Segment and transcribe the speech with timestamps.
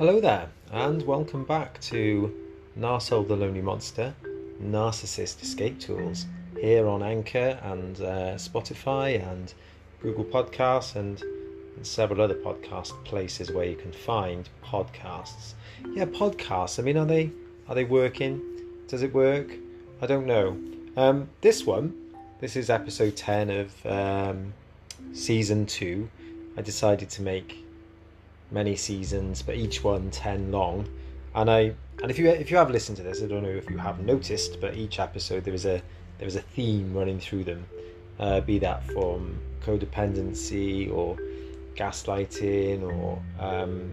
[0.00, 2.34] Hello there, and welcome back to
[2.74, 4.14] Narsol the Lonely Monster
[4.58, 6.24] Narcissist Escape Tools
[6.58, 9.52] here on Anchor and uh, Spotify and
[10.00, 15.52] Google Podcasts and, and several other podcast places where you can find podcasts.
[15.92, 16.78] Yeah, podcasts.
[16.78, 17.30] I mean, are they
[17.68, 18.40] are they working?
[18.88, 19.52] Does it work?
[20.00, 20.58] I don't know.
[20.96, 21.94] Um, this one,
[22.40, 24.54] this is episode ten of um,
[25.12, 26.08] season two.
[26.56, 27.66] I decided to make
[28.50, 30.88] many seasons, but each one ten long.
[31.34, 33.70] And I and if you if you have listened to this, I don't know if
[33.70, 35.82] you have noticed, but each episode there is a
[36.18, 37.66] there is a theme running through them,
[38.18, 41.16] uh, be that from codependency or
[41.76, 43.90] gaslighting or um,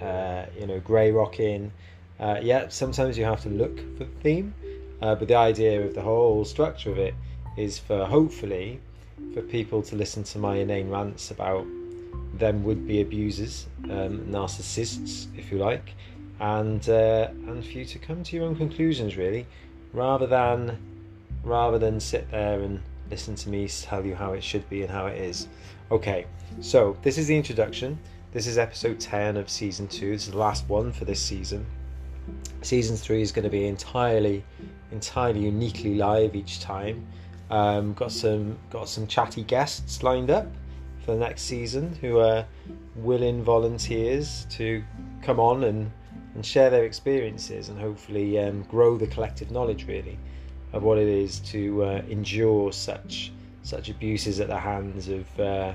[0.00, 1.72] uh, you know grey rocking.
[2.20, 4.54] Uh, yeah, sometimes you have to look for the theme,
[5.00, 7.14] uh, but the idea of the whole structure of it
[7.56, 8.80] is for hopefully
[9.34, 11.66] for people to listen to my inane rants about
[12.42, 15.94] them would be abusers, um, narcissists, if you like,
[16.40, 19.46] and uh, and for you to come to your own conclusions really,
[19.92, 20.76] rather than
[21.44, 24.90] rather than sit there and listen to me tell you how it should be and
[24.90, 25.48] how it is.
[25.90, 26.26] Okay,
[26.60, 27.98] so this is the introduction.
[28.32, 30.12] This is episode 10 of season 2.
[30.12, 31.66] This is the last one for this season.
[32.62, 34.44] Season 3 is going to be entirely
[34.90, 37.06] entirely uniquely live each time.
[37.50, 40.46] Um, got some got some chatty guests lined up
[41.04, 42.46] for the next season who are
[42.96, 44.82] willing volunteers to
[45.22, 45.90] come on and,
[46.34, 50.18] and share their experiences and hopefully um, grow the collective knowledge really
[50.72, 53.32] of what it is to uh, endure such
[53.64, 55.72] such abuses at the hands of uh,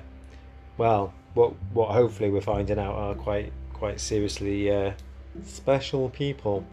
[0.78, 4.92] well what what hopefully we're finding out are quite quite seriously uh,
[5.44, 6.66] special people.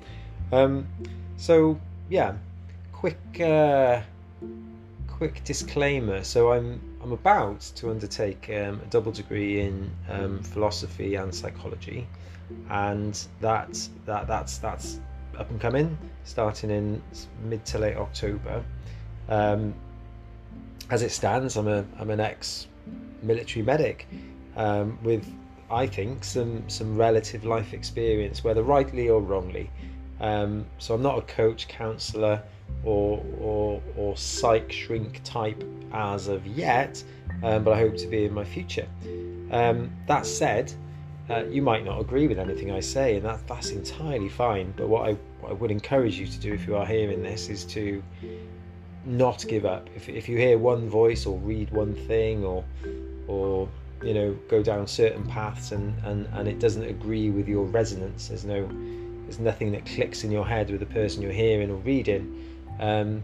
[0.53, 0.87] Um,
[1.37, 2.35] so yeah
[2.93, 4.01] quick uh,
[5.07, 6.25] quick disclaimer.
[6.25, 12.07] So I'm I'm about to undertake um, a double degree in um, philosophy and psychology,
[12.71, 15.01] and that that that's that's
[15.37, 17.03] up and coming, starting in
[17.43, 18.65] mid to late October.
[19.29, 19.75] Um,
[20.89, 22.69] as it stands, I'm a I'm an ex
[23.23, 24.07] military medic
[24.57, 25.31] um, with
[25.71, 29.71] I think some some relative life experience, whether rightly or wrongly.
[30.21, 32.43] Um, so I'm not a coach, counsellor
[32.83, 35.63] or, or, or psych shrink type
[35.95, 37.03] as of yet,
[37.43, 38.87] um, but I hope to be in my future.
[39.51, 40.73] Um, that said,
[41.31, 44.75] uh, you might not agree with anything I say, and that, that's entirely fine.
[44.77, 47.49] But what I, what I would encourage you to do if you are hearing this
[47.49, 48.03] is to
[49.07, 49.89] not give up.
[49.95, 52.65] If, if you hear one voice or read one thing or
[53.27, 53.69] or
[54.03, 58.29] you know go down certain paths and, and, and it doesn't agree with your resonance,
[58.29, 58.69] there's no
[59.23, 62.45] there's nothing that clicks in your head with the person you're hearing or reading
[62.81, 63.23] um,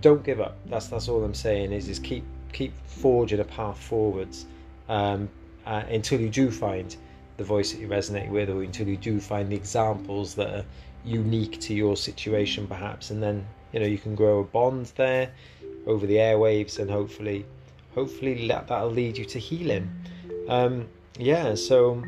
[0.00, 0.56] don't give up.
[0.66, 1.72] That's that's all I'm saying.
[1.72, 4.46] Is is keep keep forging a path forwards
[4.88, 5.28] um,
[5.66, 6.96] uh, until you do find
[7.36, 10.64] the voice that you resonate with, or until you do find the examples that are
[11.04, 15.30] unique to your situation, perhaps, and then you know you can grow a bond there
[15.86, 17.44] over the airwaves, and hopefully,
[17.94, 19.90] hopefully that that'll lead you to healing.
[20.48, 20.88] Um,
[21.18, 21.54] yeah.
[21.54, 22.02] So,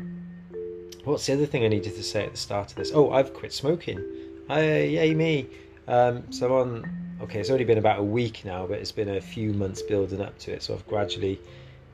[1.03, 2.91] what's the other thing I needed to say at the start of this?
[2.93, 4.03] Oh, I've quit smoking.
[4.47, 5.47] Hey, yay me!
[5.87, 9.21] Um, so on, okay, it's only been about a week now, but it's been a
[9.21, 10.63] few months building up to it.
[10.63, 11.39] So I've gradually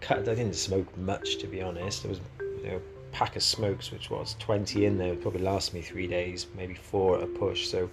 [0.01, 0.19] cut.
[0.19, 2.03] I didn't smoke much, to be honest.
[2.03, 5.73] There was, you know, pack of smokes, which was 20 in there, would probably last
[5.73, 7.67] me three days, maybe four at a push.
[7.67, 7.89] So,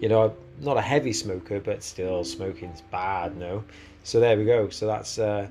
[0.00, 3.64] you know, I'm not a heavy smoker, but still smoking's bad, no.
[4.02, 4.68] So there we go.
[4.68, 5.48] So that's, uh,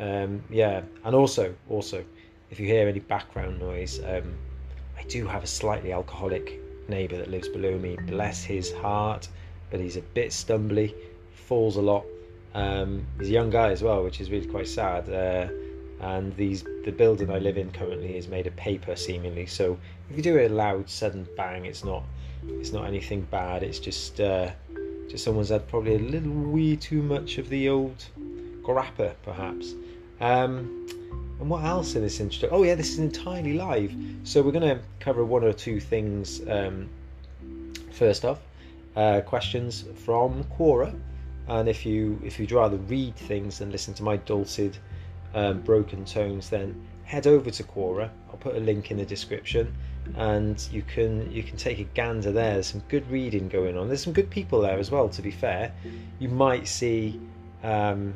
[0.00, 0.82] um, yeah.
[1.04, 2.04] And also, also,
[2.50, 4.34] if you hear any background noise, um,
[4.98, 7.96] I do have a slightly alcoholic neighbour that lives below me.
[8.06, 9.28] Bless his heart,
[9.70, 10.94] but he's a bit stumbly,
[11.34, 12.04] falls a lot.
[12.54, 15.08] Um, he's a young guy as well, which is really quite sad.
[15.08, 15.48] Uh,
[16.00, 19.46] and these the building I live in currently is made of paper, seemingly.
[19.46, 19.78] So
[20.10, 22.02] if you do a loud, sudden bang, it's not
[22.48, 23.62] it's not anything bad.
[23.62, 24.50] It's just uh,
[25.08, 28.04] just someone's had probably a little wee too much of the old
[28.62, 29.74] grappa, perhaps.
[30.20, 30.86] Um,
[31.38, 32.48] and what else in this intro?
[32.50, 33.94] Oh yeah, this is entirely live.
[34.24, 36.40] So we're going to cover one or two things.
[36.48, 36.88] Um,
[37.92, 38.40] first off,
[38.96, 40.98] uh, questions from Quora,
[41.48, 44.78] and if you if you'd rather read things than listen to my dulcet,
[45.34, 48.10] um, broken tones, then head over to Quora.
[48.30, 49.74] I'll put a link in the description,
[50.16, 52.54] and you can you can take a gander there.
[52.54, 53.88] There's some good reading going on.
[53.88, 55.08] There's some good people there as well.
[55.10, 55.72] To be fair,
[56.18, 57.20] you might see.
[57.62, 58.14] Um,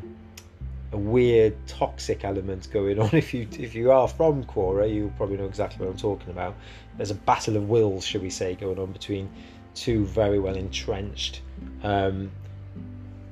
[0.92, 3.10] a weird toxic element going on.
[3.12, 6.56] If you if you are from Quora, you probably know exactly what I'm talking about.
[6.96, 9.30] There's a battle of wills, should we say, going on between
[9.74, 11.42] two very well entrenched
[11.82, 12.30] um,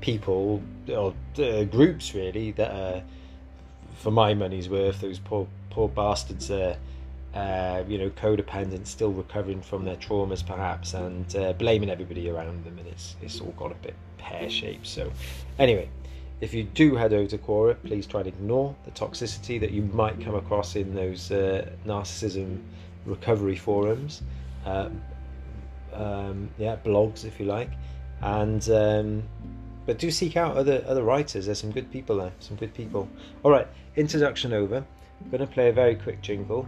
[0.00, 2.52] people or uh, groups, really.
[2.52, 3.02] That are,
[3.96, 6.76] for my money's worth, those poor poor bastards there.
[7.35, 12.64] uh, you know, codependent, still recovering from their traumas perhaps, and uh, blaming everybody around
[12.64, 14.87] them, and it's it's all got a bit pear shaped.
[14.87, 15.12] So,
[15.58, 15.88] anyway,
[16.41, 19.82] if you do head over to Quora, please try to ignore the toxicity that you
[19.82, 22.62] might come across in those uh, narcissism
[23.05, 24.23] recovery forums,
[24.64, 24.88] uh,
[25.98, 27.70] um, yeah, blogs if you like,
[28.22, 29.22] and um,
[29.86, 31.46] but do seek out other other writers.
[31.46, 33.08] There's some good people there, some good people.
[33.42, 33.66] All right,
[33.96, 34.76] introduction over.
[34.76, 36.66] I'm going to play a very quick jingle.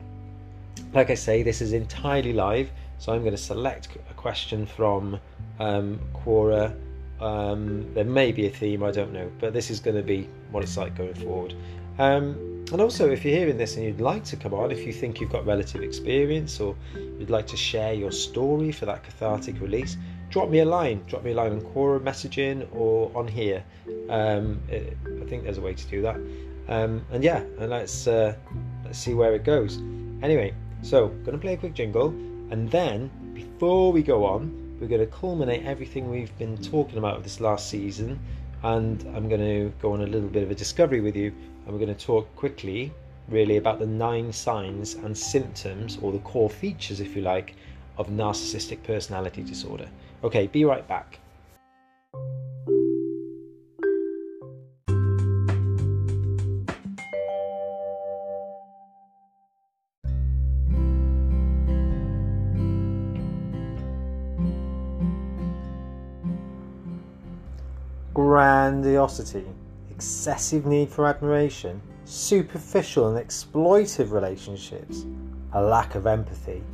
[0.93, 5.21] Like I say, this is entirely live, so I'm going to select a question from
[5.61, 6.75] um, Quora
[7.21, 10.29] um, there may be a theme, I don't know, but this is going to be
[10.51, 11.55] what it's like going forward.
[11.99, 14.93] Um, and also, if you're hearing this and you'd like to come on, if you
[14.93, 19.61] think you've got relative experience or you'd like to share your story for that cathartic
[19.61, 19.97] release,
[20.31, 21.03] drop me a line.
[21.07, 23.65] Drop me a line on Quora messaging or on here.
[24.09, 26.17] Um, it, I think there's a way to do that.
[26.69, 28.35] Um, and yeah, and let's uh,
[28.85, 29.79] let's see where it goes.
[30.23, 32.09] Anyway, so to play a quick jingle,
[32.51, 37.41] and then before we go on, we're to culminate everything we've been talking about this
[37.41, 38.19] last season,
[38.63, 41.35] and I'm to go on a little bit of a discovery with you,
[41.65, 42.93] and we're going to talk quickly,
[43.29, 47.55] really, about the nine signs and symptoms, or the core features, if you like,
[47.99, 49.89] of narcissistic personality disorder.
[50.25, 51.21] Okay, be right back.
[68.21, 69.45] grandiosity,
[70.01, 75.05] excessive need for admiration, superficial and exploitive relationships,
[75.53, 76.65] a lack of empathy,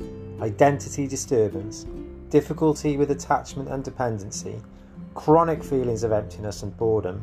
[0.40, 1.86] identity disturbance,
[2.30, 4.62] difficulty with attachment and dependency,
[5.14, 7.20] chronic feelings of emptiness and boredom,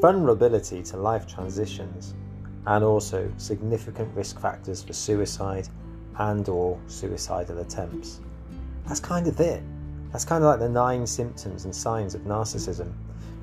[0.00, 2.14] vulnerability to life transitions,
[2.66, 5.68] and also significant risk factors for suicide
[6.18, 8.18] and or suicidal attempts.
[8.88, 9.62] That's kind of it.
[10.10, 12.92] That's kind of like the nine symptoms and signs of narcissism.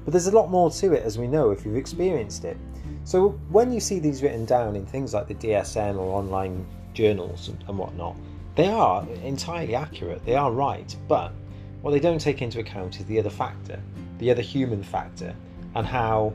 [0.06, 2.58] But there's a lot more to it, as we know, if you've experienced it.
[3.04, 7.50] So when you see these written down in things like the DSM or online journals
[7.50, 8.16] and, whatnot,
[8.56, 11.34] they are entirely accurate, they are right, but
[11.82, 13.82] what they don't take into account is the other factor,
[14.20, 15.36] the other human factor,
[15.74, 16.34] and how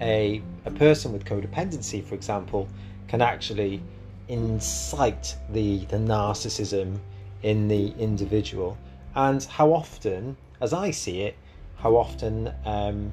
[0.00, 2.68] a, a person with codependency, for example,
[3.06, 3.82] can actually
[4.28, 6.98] incite the, the narcissism
[7.42, 8.76] in the individual,
[9.14, 11.36] and how often, as I see it,
[11.84, 13.12] how often um,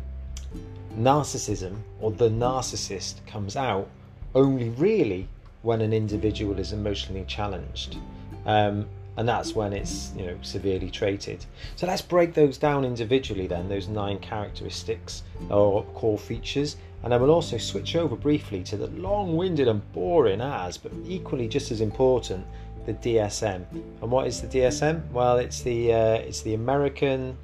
[0.97, 3.85] narcissism or the narcissist comes out
[4.33, 5.27] only really
[5.62, 7.97] when an individual is emotionally challenged.
[8.45, 8.88] Um,
[9.18, 11.45] and that's when it's you know severely traded.
[11.75, 17.18] So let's break those down individually then, those nine characteristics or core features, and I
[17.18, 21.81] will also switch over briefly to the long-winded and boring as, but equally just as
[21.81, 22.45] important,
[22.85, 23.65] the DSM.
[24.01, 25.12] And what is the DSM?
[25.12, 27.38] Well, it's the uh, it's the American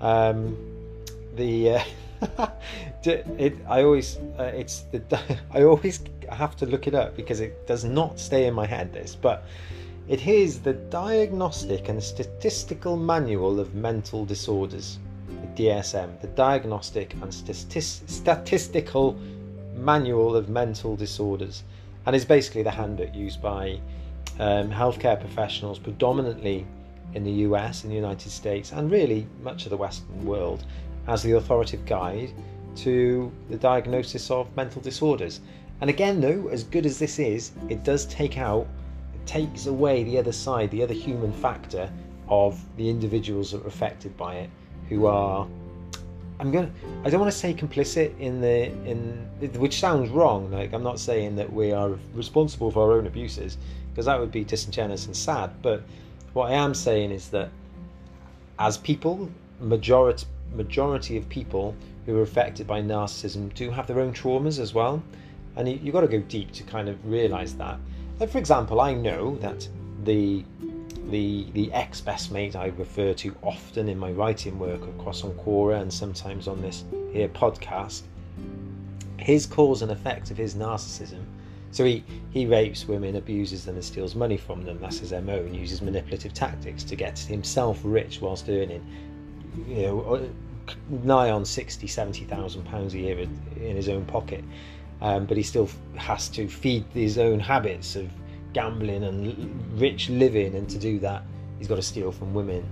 [0.00, 0.56] um,
[1.40, 2.46] the uh,
[3.04, 5.02] it I always uh, it's the
[5.50, 8.92] I always have to look it up because it does not stay in my head
[8.92, 9.44] this but
[10.08, 14.98] it is the Diagnostic and Statistical Manual of Mental Disorders
[15.56, 19.18] the DSM the Diagnostic and Statistical
[19.74, 21.64] Manual of Mental Disorders
[22.04, 23.80] and is basically the handbook used by
[24.38, 26.66] um, healthcare professionals predominantly
[27.14, 30.64] in the US, in the United States, and really much of the Western world
[31.10, 32.32] as the authoritative guide
[32.76, 35.40] to the diagnosis of mental disorders.
[35.80, 38.68] And again, though, as good as this is, it does take out,
[39.12, 41.90] it takes away the other side, the other human factor
[42.28, 44.50] of the individuals that are affected by it,
[44.88, 45.48] who are.
[46.38, 46.70] I'm gonna.
[47.04, 50.50] I don't want to say complicit in the in which sounds wrong.
[50.50, 53.58] Like I'm not saying that we are responsible for our own abuses,
[53.90, 55.50] because that would be disingenuous and sad.
[55.60, 55.82] But
[56.34, 57.50] what I am saying is that
[58.58, 59.28] as people,
[59.60, 61.74] majority majority of people
[62.06, 65.02] who are affected by narcissism do have their own traumas as well,
[65.56, 67.78] and you, have got to go deep to kind of realize that.
[68.18, 69.68] Like for example, I know that
[70.04, 70.44] the
[71.10, 75.32] the the ex best mate I refer to often in my writing work across on
[75.32, 78.02] Quora and sometimes on this here podcast,
[79.18, 81.24] his cause and effect of his narcissism
[81.72, 84.78] so he, he rapes women, abuses them, and steals money from them.
[84.80, 88.84] That's his MO, and uses manipulative tactics to get himself rich whilst earning,
[89.68, 90.28] you know, uh,
[90.88, 94.44] nigh on 60, 70,000 pounds a year in his own pocket.
[95.00, 98.10] Um, but he still has to feed his own habits of
[98.52, 101.22] gambling and rich living, and to do that,
[101.58, 102.62] he's got to steal from women,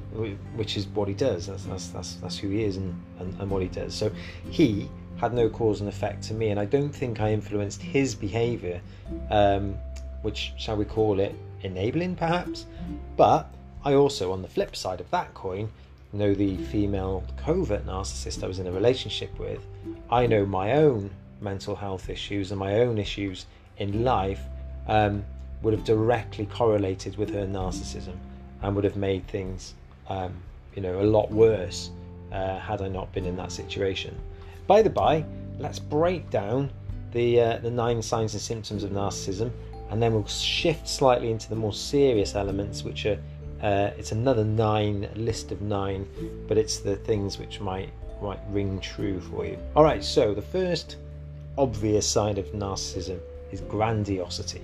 [0.57, 1.47] which is what he does.
[1.47, 3.95] That's that's that's, that's who he is and, and, and what he does.
[3.95, 4.11] So
[4.51, 8.15] he had no cause and effect to me, and I don't think I influenced his
[8.15, 8.81] behaviour,
[9.31, 9.77] um,
[10.23, 12.67] which shall we call it, enabling, perhaps.
[13.17, 13.53] But
[13.85, 15.71] I also, on the flip side of that coin,
[16.12, 19.65] know the female covert narcissist I was in a relationship with.
[20.11, 21.11] I know my own
[21.41, 23.47] mental health issues and my own issues
[23.77, 24.41] in life
[24.87, 25.25] um,
[25.62, 28.17] would have directly correlated with her narcissism
[28.62, 29.75] and would have made things,
[30.09, 30.35] um,
[30.75, 31.91] you know, a lot worse
[32.33, 34.17] uh, had I not been in that situation.
[34.67, 35.25] By the by,
[35.59, 36.71] let's break down
[37.12, 39.50] the uh, the nine signs and symptoms of narcissism,
[39.91, 43.19] and then we'll shift slightly into the more serious elements, which are
[43.62, 46.07] uh, it's another nine list of nine,
[46.47, 47.91] but it's the things which might
[48.23, 49.57] might ring true for you.
[49.77, 50.97] All right, so the first
[51.57, 53.19] obvious side of narcissism
[53.53, 54.62] is grandiosity.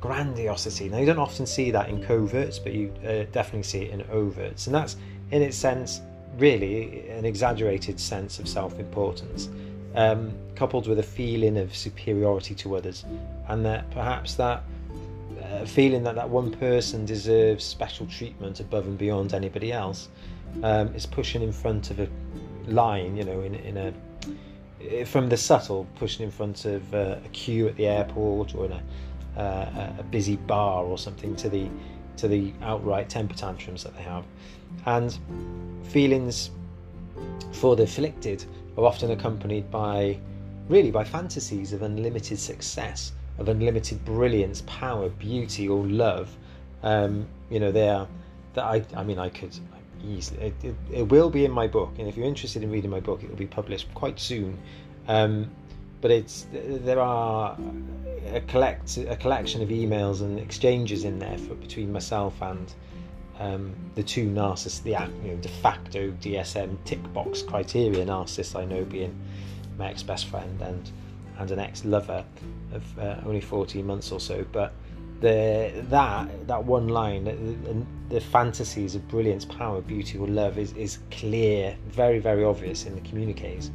[0.00, 0.88] Grandiosity.
[0.88, 4.02] Now you don't often see that in coverts, but you uh, definitely see it in
[4.04, 4.96] overts, and that's
[5.30, 6.00] in its sense
[6.38, 9.48] really an exaggerated sense of self-importance.
[9.94, 13.04] Um, coupled with a feeling of superiority to others,
[13.48, 14.62] and that perhaps that
[15.66, 20.08] feeling that that one person deserves special treatment above and beyond anybody else
[20.62, 22.08] um, is pushing in front of a
[22.66, 23.92] line, you know, in, in a
[25.04, 28.72] from the subtle, pushing in front of uh, a queue at the airport or in
[28.72, 28.82] a,
[29.40, 31.68] uh, a busy bar or something to the
[32.16, 34.24] to the outright temper tantrums that they have,
[34.86, 35.18] and
[35.84, 36.50] feelings
[37.52, 38.44] for the afflicted
[38.76, 40.18] are often accompanied by
[40.68, 46.34] really by fantasies of unlimited success, of unlimited brilliance, power, beauty, or love.
[46.82, 48.08] Um, you know, they are
[48.54, 49.56] that I, I mean, I could
[50.04, 52.90] easily, it, it, it, will be in my book, and if you're interested in reading
[52.90, 54.58] my book, it will be published quite soon.
[55.06, 55.50] Um,
[56.00, 57.58] but it's there are
[58.32, 62.72] a collect a collection of emails and exchanges in there for between myself and
[63.40, 64.90] um, the two narcissists, the
[65.24, 69.16] you know, de facto DSM tick box criteria narcissists I know being
[69.76, 70.90] my ex best friend and
[71.38, 72.24] and an ex lover
[72.72, 74.44] of uh, only 14 months or so.
[74.52, 74.72] But
[75.20, 80.72] the that that one line, the, the fantasies of brilliance, power, beauty, or love is,
[80.72, 83.70] is clear, very very obvious in the communiques.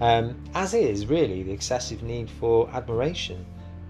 [0.00, 3.44] Um, as is really the excessive need for admiration.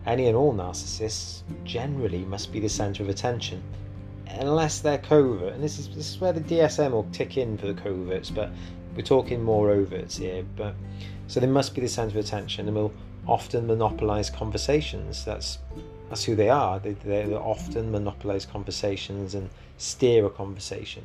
[0.04, 3.62] Any and all narcissists generally must be the centre of attention
[4.38, 7.66] unless they're covert, and this is this is where the DSM will tick in for
[7.66, 8.50] the coverts, but
[8.96, 10.44] we're talking more overts here.
[10.56, 10.75] But
[11.26, 12.92] so they must be the centre of attention, and will
[13.26, 15.25] often monopolise conversations.
[15.25, 15.58] That's
[16.08, 16.78] that's who they are.
[16.78, 21.02] They, they often monopolise conversations and steer a conversation.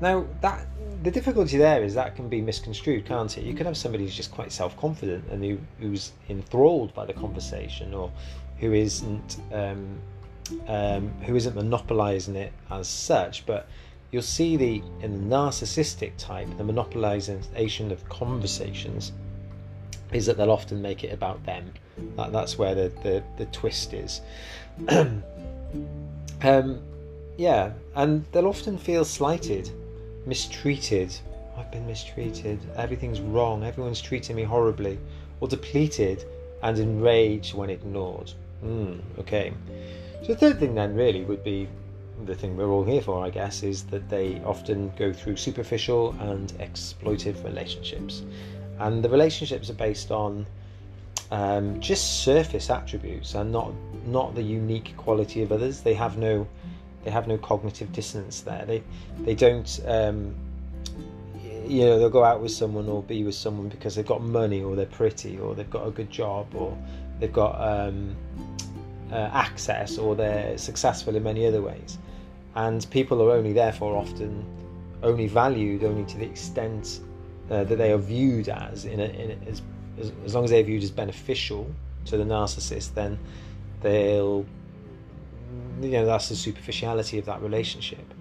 [0.00, 0.66] Now that
[1.02, 3.44] the difficulty there is that can be misconstrued, can't it?
[3.44, 7.92] You could have somebody who's just quite self-confident and who, who's enthralled by the conversation,
[7.92, 8.10] or
[8.58, 9.38] who isn't.
[9.52, 9.98] Um,
[10.68, 13.68] um, who isn't monopolizing it as such, but
[14.10, 19.12] you'll see the in the narcissistic type, the monopolization of conversations
[20.12, 21.72] is that they'll often make it about them.
[22.16, 24.20] That, that's where the, the, the twist is.
[26.42, 26.80] um,
[27.36, 29.70] yeah, and they'll often feel slighted,
[30.26, 31.14] mistreated.
[31.56, 32.60] I've been mistreated.
[32.76, 33.64] Everything's wrong.
[33.64, 34.98] Everyone's treating me horribly,
[35.40, 36.24] or depleted
[36.62, 38.32] and enraged when ignored.
[38.64, 39.52] Mm, okay.
[40.22, 41.68] So the third thing then really would be
[42.24, 46.14] the thing we're all here for, I guess, is that they often go through superficial
[46.20, 48.22] and exploitive relationships,
[48.78, 50.46] and the relationships are based on
[51.30, 53.72] um, just surface attributes and not
[54.06, 55.80] not the unique quality of others.
[55.80, 56.46] They have no
[57.04, 58.64] they have no cognitive dissonance there.
[58.64, 58.82] They
[59.20, 60.34] they don't um,
[61.66, 64.62] you know they'll go out with someone or be with someone because they've got money
[64.62, 66.76] or they're pretty or they've got a good job or
[67.18, 68.16] they've got um,
[69.10, 71.98] uh, access or they're successful in many other ways.
[72.56, 74.44] And people are only therefore often
[75.02, 77.00] only valued only to the extent
[77.50, 79.62] uh, that they are viewed as, in, a, in a, as,
[80.00, 81.70] as, as long as they're viewed as beneficial
[82.06, 83.18] to the narcissist, then
[83.82, 84.44] they'll,
[85.80, 88.14] you know, that's the superficiality of that relationship.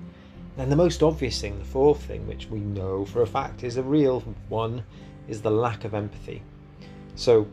[0.58, 3.78] And the most obvious thing, the fourth thing, which we know for a fact is
[3.78, 4.84] a real one,
[5.28, 6.42] is the lack of empathy.
[7.16, 7.48] So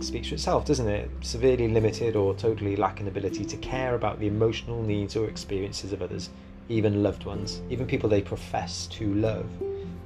[0.00, 1.10] speaks for itself, doesn't it?
[1.20, 6.02] Severely limited or totally lacking ability to care about the emotional needs or experiences of
[6.02, 6.30] others,
[6.68, 9.46] even loved ones, even people they profess to love.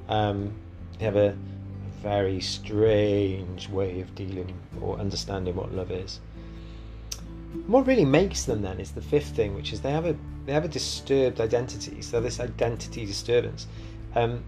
[0.09, 0.53] Um,
[0.99, 1.35] they have a,
[2.03, 6.19] very strange way of dealing or understanding what love is.
[7.67, 10.51] what really makes them then is the fifth thing, which is they have a they
[10.51, 12.01] have a disturbed identity.
[12.01, 13.67] So this identity disturbance.
[14.15, 14.43] Um,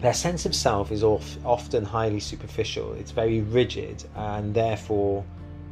[0.00, 2.92] their sense of self is often highly superficial.
[2.94, 5.24] It's very rigid and therefore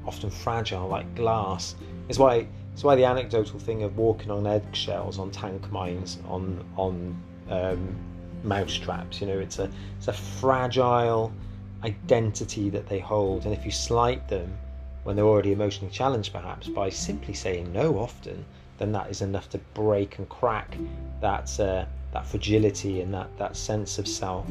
[0.06, 1.74] often fragile, like glass.
[2.08, 6.64] It's why it's why the anecdotal thing of walking on eggshells on tank mines on
[6.76, 7.96] on um,
[8.42, 9.20] mouse traps.
[9.20, 11.32] You know, it's a it's a fragile
[11.82, 14.56] identity that they hold, and if you slight them
[15.04, 18.44] when they're already emotionally challenged, perhaps by simply saying no, often
[18.78, 20.76] then that is enough to break and crack
[21.20, 24.46] that uh, that fragility and that that sense of self.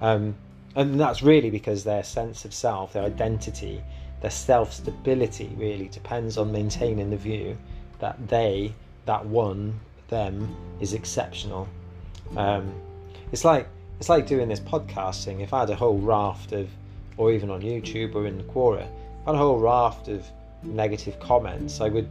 [0.00, 0.34] Um,
[0.74, 3.82] and that's really because their sense of self, their identity,
[4.20, 7.56] their self stability really depends on maintaining the view
[7.98, 8.74] that they,
[9.06, 11.66] that one, them, is exceptional.
[12.36, 12.74] Um,
[13.32, 15.40] it's like it's like doing this podcasting.
[15.40, 16.68] If I had a whole raft of,
[17.16, 20.26] or even on YouTube or in the Quora, if I had a whole raft of
[20.62, 22.08] negative comments, I would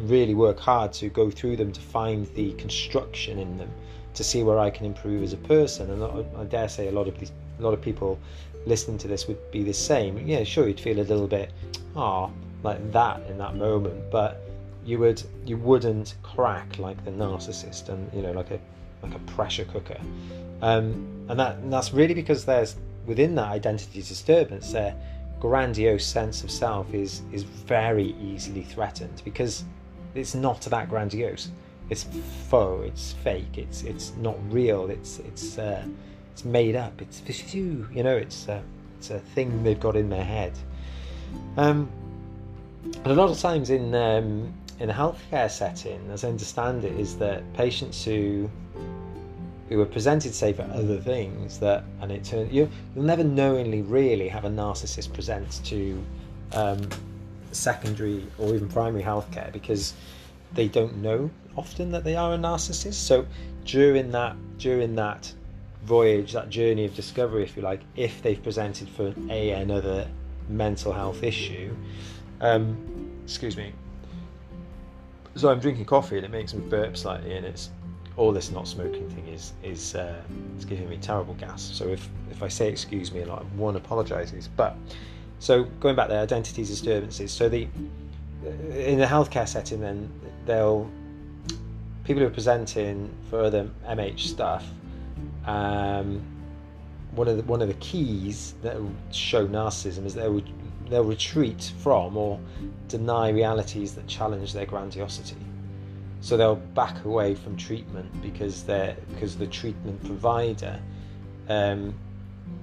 [0.00, 3.70] really work hard to go through them to find the construction in them
[4.16, 5.90] to see where I can improve as a person.
[5.90, 8.18] And I dare say a lot of these, a lot of people
[8.66, 10.18] listening to this would be the same.
[10.26, 11.52] Yeah, sure, you'd feel a little bit,
[11.94, 12.30] ah,
[12.62, 14.42] like that in that moment, but
[14.84, 18.60] you would you wouldn't crack like the narcissist and you know like a
[19.02, 19.98] like a pressure cooker.
[20.62, 24.94] Um, and that and that's really because there's within that identity disturbance their
[25.38, 29.64] grandiose sense of self is is very easily threatened because
[30.14, 31.50] it's not that grandiose
[31.88, 32.04] it's
[32.48, 35.84] faux, it's fake, it's it's not real, it's it's uh,
[36.32, 37.22] it's made up, it's
[37.54, 38.60] you know, it's uh,
[38.98, 40.52] it's a thing they've got in their head.
[41.56, 41.90] Um,
[42.84, 46.98] and a lot of times in um, in a healthcare setting, as I understand it,
[46.98, 48.50] is that patients who
[49.68, 53.82] who are presented, say, for other things that, and it turns you you'll never knowingly
[53.82, 56.02] really have a narcissist present to
[56.52, 56.88] um,
[57.52, 59.94] secondary or even primary healthcare because
[60.52, 62.94] they don't know often that they are a narcissist.
[62.94, 63.26] So
[63.64, 65.32] during that during that
[65.84, 70.08] voyage, that journey of discovery, if you like, if they've presented for a another
[70.48, 71.74] mental health issue,
[72.40, 72.76] um,
[73.24, 73.72] excuse me.
[75.34, 77.70] So I'm drinking coffee and it makes me burp slightly, and it's
[78.16, 80.22] all this not smoking thing is is uh,
[80.54, 81.62] it's giving me terrible gas.
[81.62, 84.48] So if if I say excuse me a lot, one apologises.
[84.48, 84.76] But
[85.38, 87.30] so going back there, identity disturbances.
[87.30, 87.68] So the
[88.70, 90.10] in the healthcare setting, then
[90.46, 90.90] they'll
[92.04, 94.64] people who are presenting for other MH stuff.
[95.44, 96.22] Um,
[97.12, 98.76] one of the one of the keys that
[99.10, 100.42] show narcissism is they will
[100.88, 102.38] they'll retreat from or
[102.88, 105.36] deny realities that challenge their grandiosity.
[106.20, 110.80] So they'll back away from treatment because they're because the treatment provider
[111.48, 111.94] um,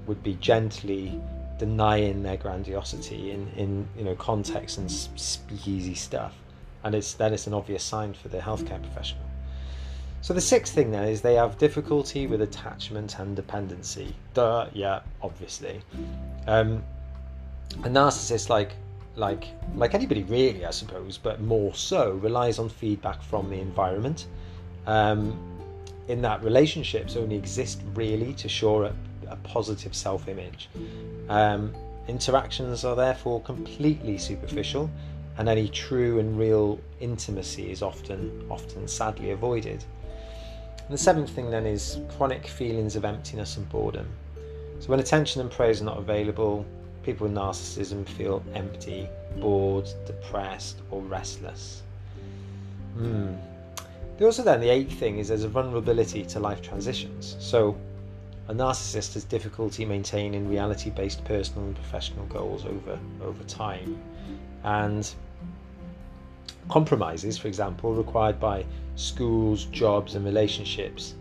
[0.07, 1.19] would be gently
[1.57, 6.33] denying their grandiosity in, in you know context and speakeasy stuff,
[6.83, 9.23] and it's then it's an obvious sign for the healthcare professional.
[10.21, 14.15] So the sixth thing then is they have difficulty with attachment and dependency.
[14.33, 15.81] Duh, yeah, obviously.
[16.47, 16.81] Um,
[17.83, 18.73] a narcissist, like
[19.15, 24.27] like like anybody really, I suppose, but more so, relies on feedback from the environment.
[24.87, 25.49] Um,
[26.09, 28.95] in that relationships only exist really to shore up
[29.27, 30.69] a positive self image.
[31.29, 31.73] Um,
[32.07, 34.89] interactions are therefore completely superficial,
[35.37, 39.83] and any true and real intimacy is often, often sadly avoided.
[40.77, 44.07] And the seventh thing then is chronic feelings of emptiness and boredom.
[44.79, 46.65] So, when attention and praise are not available,
[47.03, 49.07] people with narcissism feel empty,
[49.39, 51.83] bored, depressed, or restless.
[52.95, 53.33] Hmm.
[54.21, 57.35] Also, then, the eighth thing is there's a vulnerability to life transitions.
[57.39, 57.75] So,
[58.49, 64.01] a narcissist has difficulty maintaining reality based personal and professional goals over, over time.
[64.63, 65.11] And
[66.69, 71.15] compromises, for example, required by schools, jobs, and relationships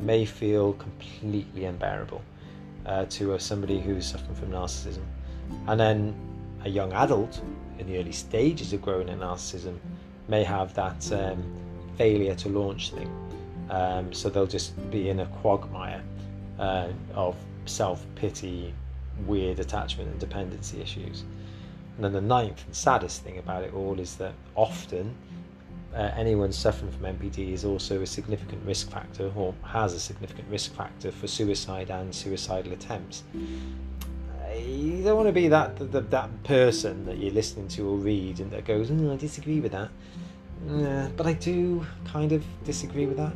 [0.00, 2.22] may feel completely unbearable
[2.86, 5.02] uh, to uh, somebody who's suffering from narcissism.
[5.66, 6.14] And then
[6.64, 7.40] a young adult
[7.78, 9.78] in the early stages of growing in narcissism
[10.28, 11.42] may have that um,
[11.96, 13.10] failure to launch thing.
[13.70, 16.02] Um, so they'll just be in a quagmire
[16.58, 18.72] uh, of self pity,
[19.26, 21.24] weird attachment and dependency issues.
[21.98, 25.16] And then the ninth and saddest thing about it all is that often
[25.92, 30.46] uh, anyone suffering from NPD is also a significant risk factor or has a significant
[30.48, 33.24] risk factor for suicide and suicidal attempts.
[34.56, 38.38] You don't want to be that that, that person that you're listening to or read
[38.38, 39.90] and that goes, mm, I disagree with that.
[40.70, 43.32] Yeah, but I do kind of disagree with that.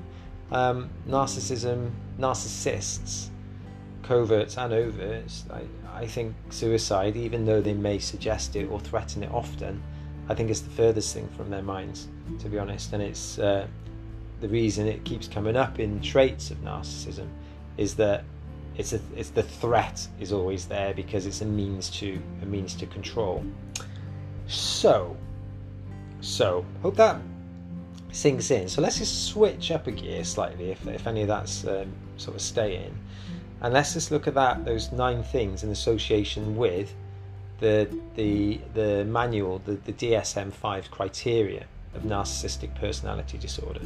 [0.53, 3.31] Um, narcissism, narcissists,
[4.03, 5.63] coverts and overts, I,
[6.03, 9.83] I think suicide, even though they may suggest it or threaten it often,
[10.29, 12.09] I think it's the furthest thing from their minds,
[12.41, 12.93] to be honest.
[12.93, 13.67] And it's uh,
[14.41, 17.29] the reason it keeps coming up in traits of narcissism
[17.77, 18.25] is that
[18.77, 22.75] it's a, it's the threat is always there because it's a means to a means
[22.77, 23.45] to control.
[24.47, 25.17] So,
[26.21, 27.21] so hope that
[28.13, 28.69] sinks in.
[28.69, 32.37] So let's just switch up a gear slightly, if, if any of that's um, sort
[32.37, 32.97] of staying,
[33.63, 36.93] and let's just look at that those nine things in association with
[37.61, 43.81] the the the manual, the, the DSM five criteria of narcissistic personality disorder.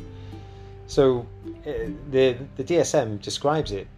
[0.87, 1.27] So
[1.67, 3.89] uh, the, the DSM describes it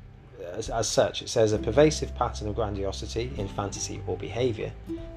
[0.52, 1.20] as, as, such.
[1.20, 4.72] It says a pervasive pattern of grandiosity in fantasy or behaviour,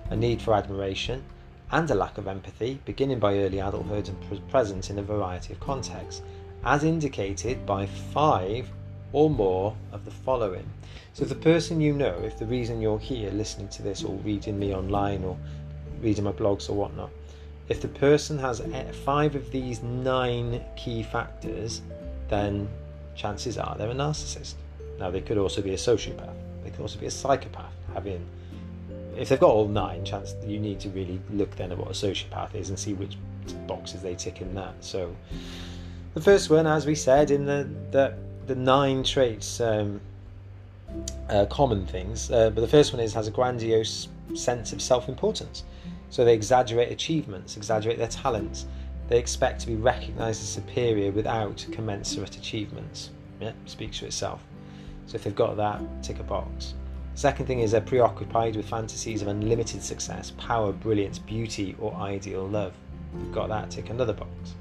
[0.10, 1.24] a need for admiration,
[1.72, 5.60] and a lack of empathy, beginning by early adulthood and present in a variety of
[5.62, 6.22] contexts,
[6.66, 8.70] as indicated by five
[9.14, 10.66] or more of the following.
[11.14, 14.58] So, the person you know, if the reason you're here listening to this or reading
[14.58, 15.38] me online or
[16.02, 17.10] reading my blogs or whatnot,
[17.68, 18.62] if the person has
[19.06, 21.82] five of these nine key factors,
[22.30, 22.68] then
[23.16, 24.56] chances are they're a narcissist.
[25.00, 28.26] Now, they could also be a sociopath, they could also be a psychopath, having
[29.18, 31.92] if they've got all nine, chance you need to really look then at what a
[31.92, 33.18] sociopath is and see which
[33.68, 34.74] boxes they tick in that.
[34.80, 35.14] So,
[36.14, 38.14] the first one, as we said, in the the,
[38.48, 40.02] the nine traits, um,
[41.30, 45.64] uh, common things, uh, but the first one is has a grandiose sense of self-importance.
[46.10, 48.66] So they exaggerate achievements, exaggerate their talents.
[49.08, 53.12] They expect to be recognised as superior without commensurate achievements.
[53.40, 54.44] Yeah, speaks for itself.
[55.06, 56.74] So if they've got that, tick a box.
[57.16, 62.48] Second thing is they're preoccupied with fantasies of unlimited success, power, brilliance, beauty, or ideal
[62.48, 62.74] love.
[63.18, 64.56] You've got that, tick another box.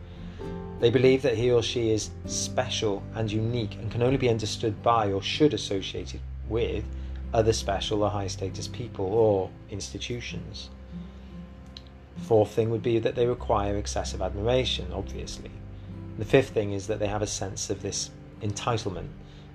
[0.81, 4.83] They believe that he or she is special and unique and can only be understood
[4.83, 6.85] by or should associate with
[7.35, 10.71] other special or high status people or institutions.
[12.23, 15.51] Fourth thing would be that they require excessive admiration, obviously.
[16.19, 19.09] The fifth thing is that they have a sense of this entitlement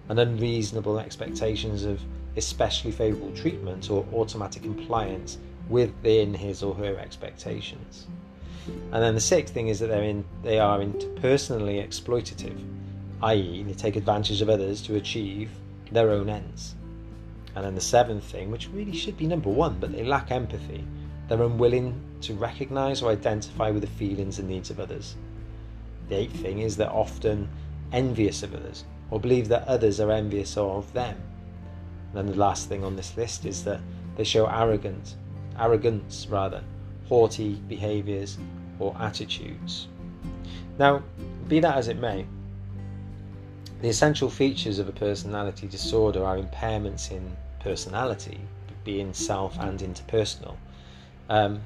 [0.10, 2.00] and unreasonable expectations of
[2.38, 8.08] especially favourable treatment or automatic compliance within his or her expectations.
[8.67, 12.60] And then the sixth thing is that they're in, they are interpersonally exploitative,
[13.23, 15.49] i.e., they take advantage of others to achieve
[15.91, 16.75] their own ends.
[17.56, 20.86] And then the seventh thing, which really should be number one, but they lack empathy,
[21.28, 25.15] they're unwilling to recognise or identify with the feelings and needs of others.
[26.10, 27.49] The eighth thing is they're often
[27.91, 31.17] envious of others or believe that others are envious of them.
[32.10, 33.82] And then the last thing on this list is that
[34.15, 35.15] they show arrogance,
[35.60, 36.63] arrogance rather,
[37.08, 38.38] haughty behaviours
[38.80, 39.88] or attitudes.
[40.78, 41.04] Now,
[41.48, 42.26] be that as it may,
[43.82, 48.39] the essential features of a personality disorder are impairments in personality,
[48.84, 50.56] being self and interpersonal,
[51.30, 51.62] um,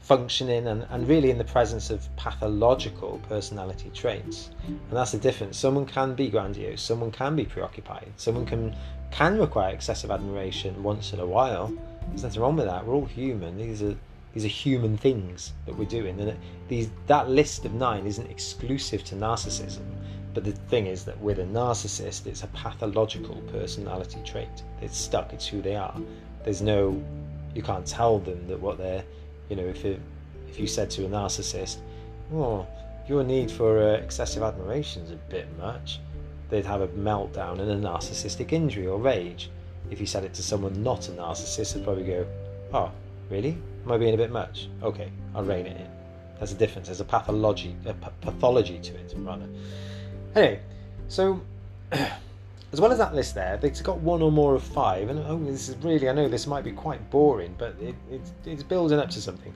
[0.00, 4.50] functioning and, and really in the presence of pathological personality traits.
[4.66, 5.56] And that's the difference.
[5.56, 8.74] Someone can be grandiose, someone can be preoccupied, someone can
[9.10, 11.70] can require excessive admiration once in a while.
[12.08, 12.86] There's nothing wrong with that.
[12.86, 13.58] We're all human.
[13.58, 13.94] These are
[14.32, 16.36] these are human things that we're doing, and
[16.68, 19.84] these that list of nine isn't exclusive to narcissism.
[20.34, 24.62] But the thing is that with a narcissist, it's a pathological personality trait.
[24.80, 25.32] It's stuck.
[25.34, 25.94] It's who they are.
[26.42, 27.02] There's no,
[27.54, 29.04] you can't tell them that what they're,
[29.50, 30.00] you know, if it,
[30.48, 31.78] if you said to a narcissist,
[32.32, 32.66] oh,
[33.06, 36.00] your need for uh, excessive admiration is a bit much
[36.52, 39.50] they'd have a meltdown and a narcissistic injury or rage.
[39.90, 42.26] If you said it to someone not a narcissist, they'd probably go,
[42.74, 42.92] Oh,
[43.32, 43.58] really?
[43.84, 44.68] Am I being a bit much?
[44.82, 45.88] Okay, I'll rein it in.
[46.38, 46.88] There's a difference.
[46.88, 49.48] There's a pathology, a p- pathology to it, rather.
[50.34, 50.60] Anyway,
[51.08, 51.40] so
[51.92, 55.38] as well as that list there, they've got one or more of five, and oh,
[55.44, 58.98] this is really, I know this might be quite boring, but it, it, it's building
[58.98, 59.52] up to something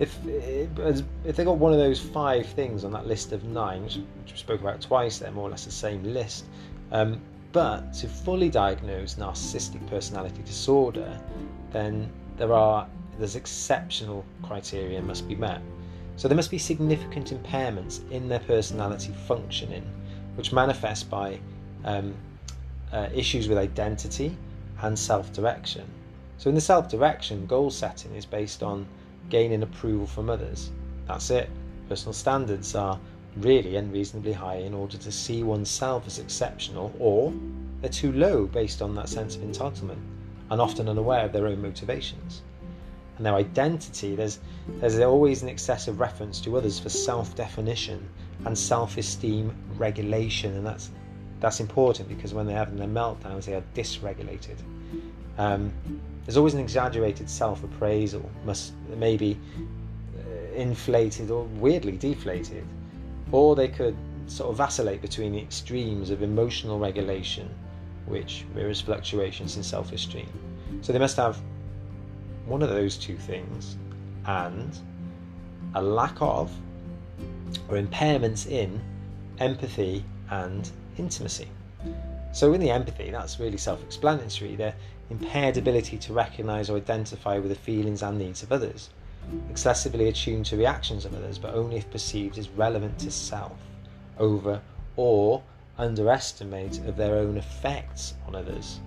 [0.00, 3.96] if if they got one of those five things on that list of nine, which,
[3.96, 6.46] we spoke about twice, they're more or less the same list.
[6.90, 7.20] Um,
[7.52, 11.20] but to fully diagnose narcissistic personality disorder,
[11.72, 12.88] then there are
[13.20, 15.60] there's exceptional criteria must be met.
[16.16, 19.84] So there must be significant impairments in their personality functioning,
[20.34, 21.38] which manifest by
[21.84, 22.14] um,
[22.92, 24.36] uh, issues with identity
[24.82, 25.84] and self-direction.
[26.38, 28.86] So in the self-direction, goal setting is based on
[29.28, 30.70] gaining approval from others.
[31.06, 31.48] That's it.
[31.88, 32.98] Personal standards are
[33.36, 37.32] really unreasonably high in order to see oneself as exceptional, or
[37.80, 40.00] they're too low based on that sense of entitlement
[40.50, 42.42] and often unaware of their own motivations.
[43.20, 44.38] And their identity, there's,
[44.78, 48.08] there's always an excessive reference to others for self definition
[48.46, 50.90] and self esteem regulation, and that's,
[51.38, 54.56] that's important because when they're having their meltdowns, they are dysregulated.
[55.36, 55.70] Um,
[56.24, 59.38] there's always an exaggerated self appraisal, must maybe
[60.16, 62.64] uh, inflated or weirdly deflated,
[63.32, 63.94] or they could
[64.28, 67.50] sort of vacillate between the extremes of emotional regulation,
[68.06, 70.26] which mirrors fluctuations in self esteem.
[70.80, 71.38] So they must have
[72.50, 73.76] one of those two things
[74.26, 74.78] and
[75.74, 76.52] a lack of
[77.68, 78.80] or impairments in
[79.38, 81.48] empathy and intimacy.
[82.32, 84.54] So, in the empathy, that's really self explanatory.
[84.56, 84.74] Their
[85.10, 88.90] impaired ability to recognise or identify with the feelings and needs of others.
[89.50, 93.58] excessively attuned to reactions of others, but only if perceived as relevant to self,
[94.18, 94.60] over
[94.96, 95.42] or
[95.78, 98.80] underestimate of their own effects on others.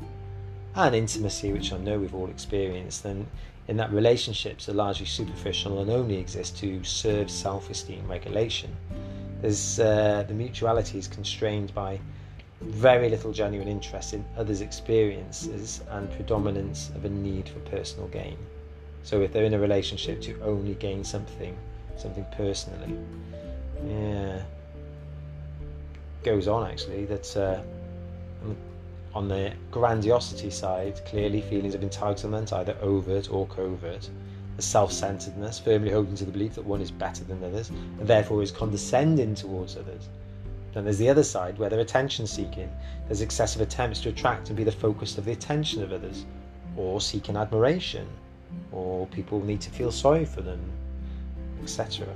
[0.75, 3.27] And intimacy, which I know we've all experienced, then
[3.67, 8.75] in that relationships are largely superficial and only exist to serve self esteem regulation.
[9.41, 11.99] There's, uh, the mutuality is constrained by
[12.61, 18.37] very little genuine interest in others' experiences and predominance of a need for personal gain.
[19.03, 21.57] So if they're in a relationship to only gain something,
[21.97, 22.97] something personally,
[23.85, 24.41] yeah,
[26.23, 27.61] goes on actually that uh,
[29.13, 34.09] on the grandiosity side, clearly feelings of entitlement, either overt or covert,
[34.55, 38.41] the self-centeredness, firmly holding to the belief that one is better than others, and therefore
[38.41, 40.09] is condescending towards others.
[40.73, 42.69] Then there's the other side where they're attention seeking.
[43.07, 46.25] There's excessive attempts to attract and be the focus of the attention of others,
[46.75, 48.07] or seeking admiration,
[48.71, 50.59] or people need to feel sorry for them,
[51.61, 52.07] etc.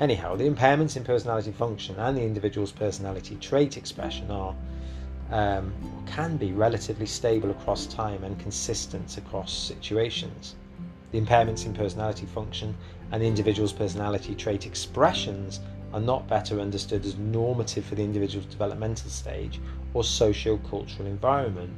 [0.00, 4.54] Anyhow, the impairments in personality function and the individual's personality trait expression are
[5.30, 5.72] um,
[6.06, 10.56] can be relatively stable across time and consistent across situations.
[11.12, 12.74] The impairments in personality function
[13.12, 15.60] and the individual's personality trait expressions
[15.92, 19.60] are not better understood as normative for the individual's developmental stage
[19.94, 21.72] or socio-cultural environment.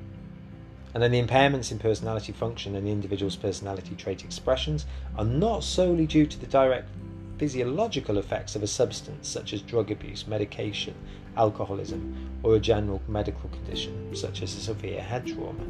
[0.95, 4.87] And then the impairments in personality function and the individual's personality trait expressions
[5.19, 6.89] are not solely due to the direct
[7.39, 10.95] physiological effects of a substance such as drug abuse, medication,
[11.37, 15.65] alcoholism, or a general medical condition such as a severe head trauma.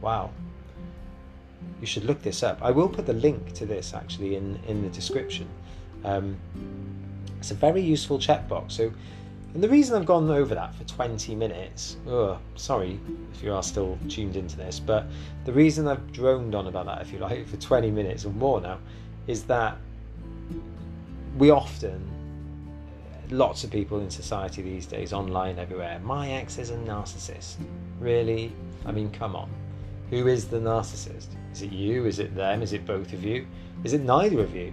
[0.00, 0.30] Wow.
[1.80, 2.58] You should look this up.
[2.62, 5.48] I will put the link to this actually in, in the description.
[6.04, 6.36] Um,
[7.38, 8.72] it's a very useful checkbox.
[8.72, 8.92] So
[9.52, 11.96] and the reason I've gone over that for 20 minutes,
[12.54, 13.00] sorry
[13.32, 15.06] if you are still tuned into this, but
[15.44, 18.60] the reason I've droned on about that, if you like, for 20 minutes or more
[18.60, 18.78] now,
[19.26, 19.76] is that
[21.36, 22.08] we often,
[23.30, 27.56] lots of people in society these days, online, everywhere, my ex is a narcissist.
[27.98, 28.52] Really?
[28.86, 29.50] I mean, come on.
[30.10, 31.28] Who is the narcissist?
[31.52, 32.06] Is it you?
[32.06, 32.62] Is it them?
[32.62, 33.46] Is it both of you?
[33.84, 34.72] Is it neither of you?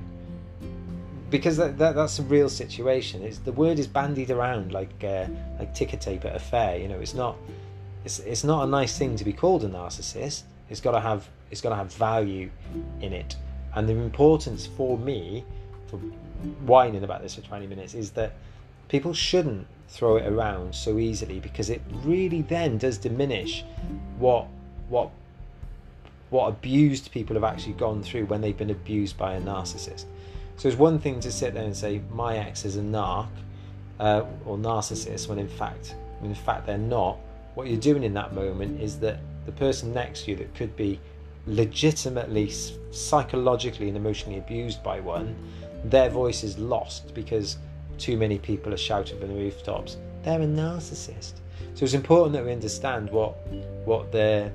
[1.30, 3.22] because that, that, that's a real situation.
[3.24, 5.26] It's the word is bandied around like uh,
[5.60, 6.78] like ticker tape at a fair.
[6.78, 7.38] You know, it's not
[8.06, 10.44] it's it's not a nice thing to be called a narcissist.
[10.70, 12.50] It's got to have it's got to have value
[13.02, 13.36] in it.
[13.76, 15.44] And the importance for me,
[15.88, 16.00] for
[16.66, 18.34] whining about this for 20 minutes, is that
[18.88, 23.64] people shouldn't throw it around so easily because it really then does diminish
[24.18, 24.48] what
[24.90, 25.10] what
[26.30, 30.06] what abused people have actually gone through when they've been abused by a narcissist.
[30.58, 33.30] So it's one thing to sit there and say my ex is a narc
[34.00, 37.18] uh, or narcissist when in fact, when in fact they're not.
[37.56, 40.76] What you're doing in that moment is that the person next to you that could
[40.76, 41.00] be
[41.46, 42.52] legitimately
[42.92, 45.36] psychologically and emotionally abused by one,
[45.86, 47.58] their voice is lost because
[47.98, 49.98] too many people are shouting from the rooftops.
[50.24, 51.34] They're a narcissist.
[51.74, 53.36] So it's important that we understand what
[53.86, 54.52] what the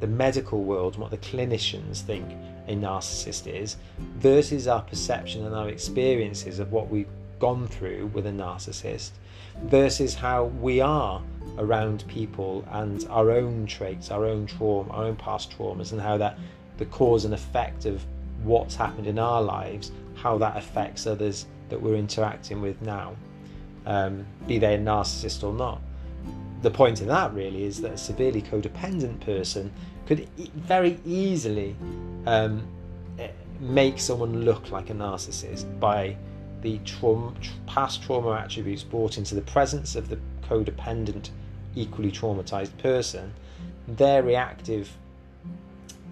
[0.00, 2.28] the medical world, what the clinicians think
[2.66, 3.76] a narcissist is
[4.16, 7.08] versus our perception and our experiences of what we've
[7.38, 9.10] gone through with a narcissist
[9.64, 11.22] versus how we are
[11.58, 16.16] around people and our own traits, our own trauma, our own past traumas, and how
[16.16, 16.38] that
[16.78, 18.04] the cause and effect of
[18.42, 23.16] what's happened in our lives, how that affects others that we're interacting with now,
[23.86, 25.80] um, be they a narcissist or not.
[26.62, 29.72] The point of that really is that a severely codependent person
[30.06, 31.74] could very easily
[32.26, 32.64] um,
[33.18, 36.16] eh, make someone look like a narcissist by
[36.60, 36.78] the
[37.66, 41.30] past trauma attributes brought into the presence of the codependent,
[41.74, 43.34] equally traumatized person.
[43.88, 44.88] Their reactive,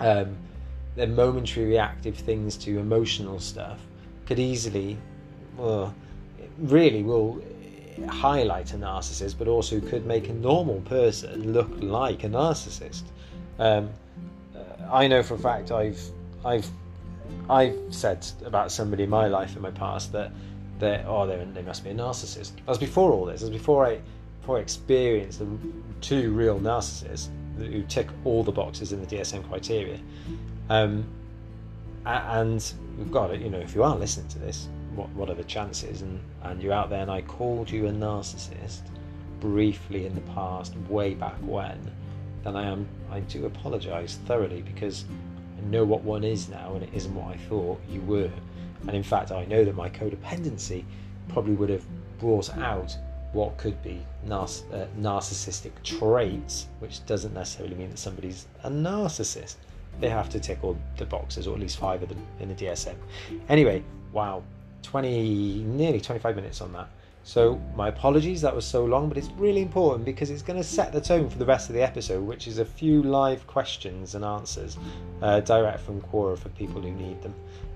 [0.01, 0.37] um,
[0.97, 3.79] their momentary reactive things to emotional stuff
[4.31, 4.97] could easily,
[5.57, 5.93] well,
[6.59, 7.43] really will
[8.09, 13.03] highlight a narcissist, but also could make a normal person look like a narcissist.
[13.59, 13.91] Um,
[14.89, 16.01] I know for a fact I've
[16.45, 16.69] I've
[17.49, 20.31] I've said about somebody in my life in my past that
[20.79, 22.55] that oh they they must be a narcissist.
[22.55, 23.43] That was before all this.
[23.43, 23.99] It was before I
[24.43, 25.49] before I experienced the
[26.03, 29.99] two real narcissists who tick all the boxes in the DSM criteria.
[30.69, 31.05] Um,
[32.07, 33.41] and we've got it.
[33.41, 36.03] You know, if you are listening to this, what what are the chances?
[36.03, 38.83] And and you're out there, and I called you a narcissist
[39.41, 41.91] briefly in the past, way back when
[42.43, 45.05] then I am I do apologise thoroughly because
[45.59, 48.31] I know what one is now and it isn't what I thought you were.
[48.87, 50.85] And in fact, I know that my codependency
[51.29, 51.85] probably would have
[52.19, 52.97] brought out
[53.33, 54.47] what could be uh,
[54.99, 59.57] narcissistic traits, which doesn't necessarily mean that somebody's a narcissist.
[59.99, 62.55] They have to tick all the boxes, or at least five of them in the
[62.55, 62.95] DSM.
[63.49, 64.43] Anyway, wow,
[64.83, 66.89] 20, nearly 25 minutes on that.
[67.23, 70.65] So, my apologies, that was so long, but it's really important because it's going to
[70.65, 74.15] set the tone for the rest of the episode, which is a few live questions
[74.15, 74.79] and answers
[75.21, 77.35] uh, direct from Quora for people who need them.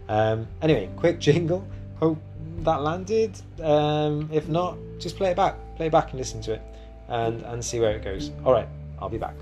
[0.09, 1.66] Um, anyway, quick jingle.
[1.96, 2.18] Hope
[2.61, 3.38] that landed.
[3.62, 5.57] Um, if not, just play it back.
[5.77, 6.62] Play it back and listen to it
[7.09, 8.31] and, and see where it goes.
[8.44, 9.37] All right, I'll be back.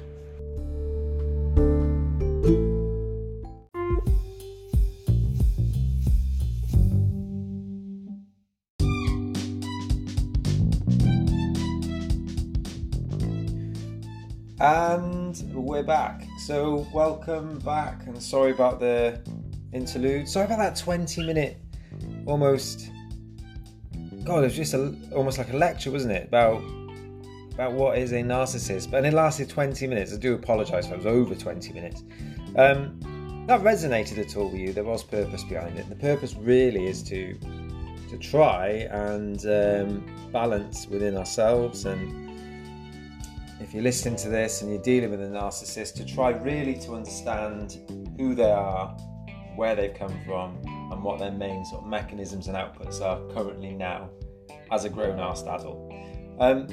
[14.62, 16.25] And we're back.
[16.38, 19.20] So, welcome back, and sorry about the
[19.72, 20.29] interlude.
[20.29, 21.59] Sorry about that 20 minute,
[22.27, 22.92] almost.
[24.22, 26.29] God, it was just a, almost like a lecture, wasn't it?
[26.29, 26.62] About
[27.55, 28.88] about what is a narcissist.
[28.88, 30.14] But it lasted 20 minutes.
[30.14, 32.05] I do apologise if it was over 20 minutes.
[32.55, 34.72] Um, that resonated at all with you.
[34.72, 35.88] There was purpose behind it.
[35.88, 42.31] The purpose really is to to try and um, balance within ourselves and
[43.62, 46.94] if you're listening to this and you're dealing with a narcissist, to try really to
[46.94, 47.79] understand
[48.18, 48.88] who they are,
[49.57, 53.72] where they've come from, and what their main sort of mechanisms and outputs are currently
[53.72, 54.11] now
[54.70, 55.92] as a grown ass adult.
[56.40, 56.66] Um,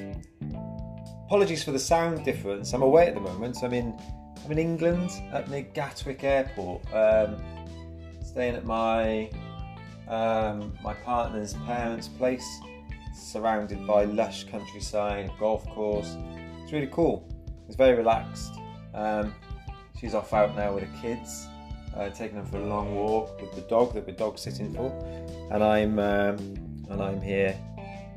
[1.25, 2.73] apologies for the sound difference.
[2.73, 3.57] I'm away at the moment.
[3.63, 3.97] I'm in
[4.43, 7.35] I'm in England at near Gatwick Airport, um,
[8.23, 9.29] staying at my
[10.07, 12.47] um, my partner's parents' place,
[13.13, 16.15] surrounded by lush countryside, golf course
[16.69, 17.27] it's really cool.
[17.65, 18.53] It's very relaxed.
[18.93, 19.33] Um,
[19.99, 21.47] she's off out now with the kids,
[21.97, 24.91] uh, taking them for a long walk with the dog that we're dog sitting for,
[25.51, 26.37] and I'm um,
[26.91, 27.57] and I'm here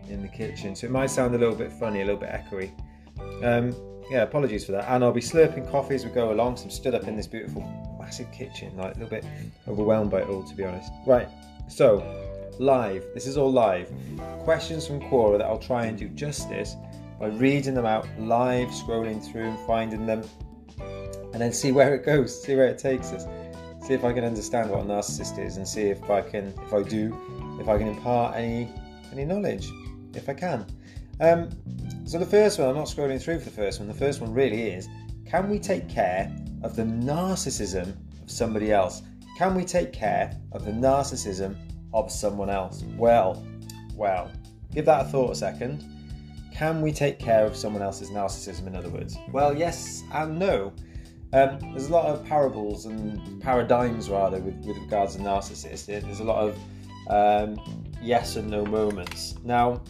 [0.07, 0.77] in the kitchen.
[0.77, 2.71] So it might sound a little bit funny, a little bit echoey.
[3.43, 3.75] Um,
[4.11, 4.85] yeah, apologies for that.
[4.91, 6.59] And I'll be slurping coffee as we go along.
[6.59, 7.63] So I'm stood up in this beautiful,
[7.99, 9.25] massive kitchen, like a little bit
[9.67, 10.93] overwhelmed by it all, to be honest.
[11.07, 11.29] Right,
[11.69, 12.05] so
[12.59, 13.03] live.
[13.15, 13.91] This is all live.
[14.41, 16.77] Questions from Quora that I'll try and do justice
[17.23, 20.25] by reading them out live, scrolling through and finding them,
[21.33, 23.27] and then see where it goes, see where it takes us.
[23.87, 26.75] See if I can understand what a narcissist is, and see if I can, if
[26.75, 27.17] I do,
[27.61, 28.69] if I can impart any
[29.13, 29.71] any knowledge,
[30.15, 30.67] if I can.
[31.21, 31.51] Um,
[32.05, 33.87] so the first one, I'm not scrolling through for the first one.
[33.87, 34.89] The first one really is:
[35.25, 39.03] Can we take care of the narcissism of somebody else?
[39.39, 41.57] Can we take care of the narcissism
[41.95, 42.83] of someone else?
[42.97, 43.47] Well,
[43.95, 44.33] well,
[44.75, 45.85] give that a thought a second.
[46.53, 49.17] Can we take care of someone else's narcissism, in other words?
[49.31, 50.73] Well, yes and no.
[51.33, 55.87] Um, there's a lot of parables and paradigms, rather, with, with regards to narcissists.
[55.87, 56.59] There's a lot of
[57.09, 57.59] um,
[58.03, 59.35] yes and no moments.
[59.43, 59.83] Now,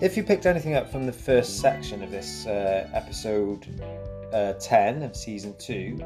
[0.00, 3.66] if you picked anything up from the first section of this uh, episode
[4.32, 5.98] uh, 10 of season 2,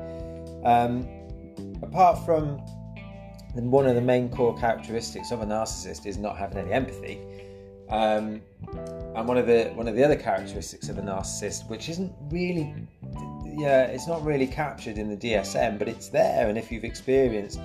[0.64, 1.09] um,
[1.83, 2.59] apart from
[3.55, 7.20] one of the main core characteristics of a narcissist is not having any empathy,
[7.90, 8.40] um,
[9.14, 12.75] and one of the one of the other characteristics of a narcissist, which isn't really,
[13.44, 16.48] yeah, it's not really captured in the DSM, but it's there.
[16.48, 17.59] And if you've experienced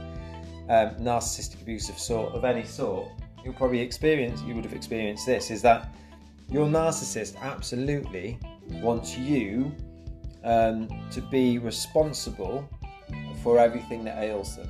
[0.70, 3.08] um, narcissistic abuse of sort of any sort,
[3.44, 5.50] you'll probably experience you would have experienced this.
[5.50, 5.94] Is that
[6.50, 8.40] your narcissist absolutely
[8.82, 9.74] wants you
[10.44, 12.68] um, to be responsible
[13.42, 14.70] for everything that ails them.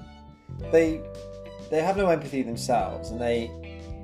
[0.71, 1.01] They
[1.71, 3.51] they have no empathy themselves, and they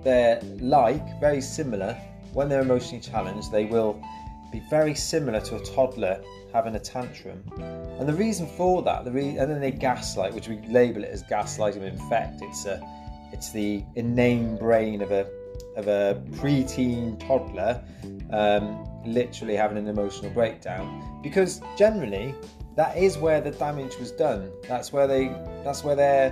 [0.04, 1.98] they're like very similar
[2.34, 4.02] when they're emotionally challenged, they will
[4.52, 7.44] be very similar to a toddler having a tantrum.
[8.00, 11.10] And the reason for that, the re- and then they gaslight, which we label it
[11.10, 11.82] as gaslighting.
[11.82, 12.82] In fact, it's a,
[13.32, 15.28] it's the inane brain of a
[15.76, 17.84] of a preteen toddler,
[18.32, 21.20] um, literally having an emotional breakdown.
[21.22, 22.36] Because generally,
[22.76, 24.52] that is where the damage was done.
[24.68, 25.28] That's where they,
[25.64, 26.32] that's where their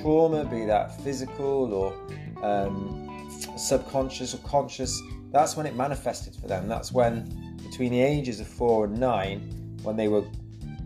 [0.00, 6.68] trauma, be that physical or um, subconscious or conscious, that's when it manifested for them.
[6.68, 10.24] That's when, between the ages of four and nine, when they were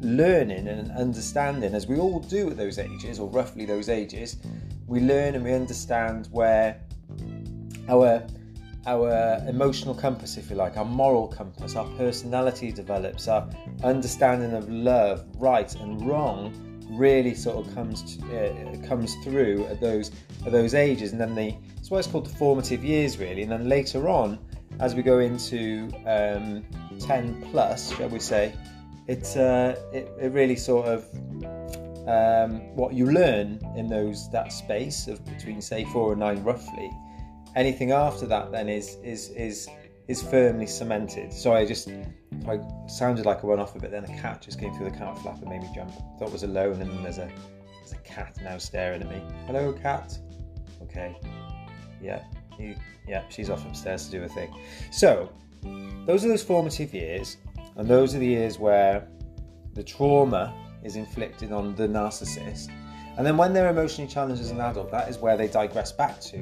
[0.01, 4.37] learning and understanding, as we all do at those ages, or roughly those ages,
[4.87, 6.81] we learn and we understand where
[7.89, 8.23] our
[8.85, 13.49] our emotional compass, if you like, our moral compass, our personality develops, our
[13.85, 16.53] understanding of love, right and wrong,
[16.91, 20.11] really sort of comes to, uh, comes through at those
[20.45, 21.39] at those ages, and then
[21.79, 23.43] it's why it's called the formative years, really.
[23.43, 24.39] And then later on,
[24.81, 26.65] as we go into um,
[26.99, 28.55] 10 plus, shall we say,
[29.09, 31.05] it, uh, it, it really sort of
[32.09, 36.91] um, what you learn in those that space of between say four and nine roughly.
[37.57, 39.69] Anything after that then is is is
[40.09, 41.31] is firmly cemented.
[41.31, 41.91] So I just
[42.49, 43.91] I sounded like I went off a bit.
[43.91, 45.93] Then a cat just came through the cat flap and made me jump.
[46.19, 47.31] Thought I was alone, and then there's a
[47.77, 49.23] there's a cat now staring at me.
[49.47, 50.19] Hello, cat.
[50.81, 51.15] Okay.
[52.03, 52.25] Yeah.
[52.59, 52.75] You,
[53.07, 53.23] yeah.
[53.29, 54.55] She's off upstairs to do a thing.
[54.91, 55.33] So
[56.07, 57.37] those are those formative years,
[57.77, 59.07] and those are the years where
[59.75, 62.71] the trauma is inflicted on the narcissist.
[63.17, 66.21] And then when they're emotionally challenged as an adult, that is where they digress back
[66.23, 66.39] to.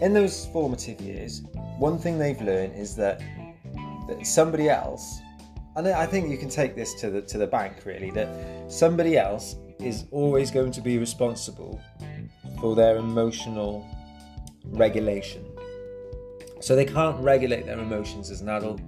[0.00, 1.42] In those formative years,
[1.78, 3.20] one thing they've learned is that,
[4.08, 5.20] that somebody else,
[5.76, 8.28] and I think you can take this to the to the bank really, that
[8.70, 11.80] somebody else is always going to be responsible
[12.60, 13.86] for their emotional
[14.66, 15.44] regulation.
[16.60, 18.80] So they can't regulate their emotions as an adult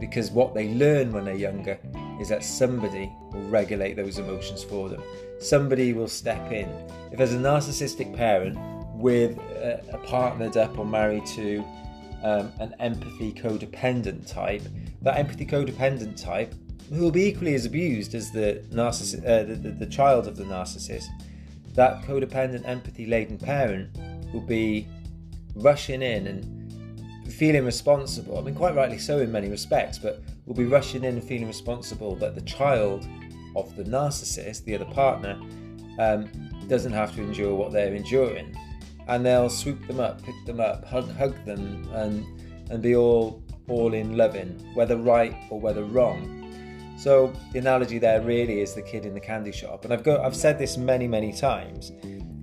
[0.00, 1.78] because what they learn when they're younger
[2.20, 5.02] is that somebody will regulate those emotions for them.
[5.38, 6.68] Somebody will step in.
[7.12, 8.58] If there's a narcissistic parent
[8.94, 11.64] with a, a partnered up or married to
[12.22, 14.62] um, an empathy codependent type,
[15.02, 16.54] that empathy codependent type
[16.90, 20.36] who will be equally as abused as the narcissist, uh, the, the, the child of
[20.36, 21.06] the narcissist,
[21.74, 23.96] that codependent empathy laden parent
[24.32, 24.88] will be
[25.60, 28.38] rushing in and feeling responsible.
[28.38, 31.46] I mean, quite rightly so in many respects, but will be rushing in and feeling
[31.46, 33.06] responsible that the child
[33.56, 35.40] of the narcissist, the other partner,
[35.98, 36.28] um,
[36.68, 38.56] doesn't have to endure what they're enduring.
[39.08, 42.24] And they'll swoop them up, pick them up, hug, hug them, and
[42.70, 46.36] and be all all in loving, whether right or whether wrong.
[46.96, 50.20] So the analogy there really is the kid in the candy shop, and I've got
[50.20, 51.92] I've said this many many times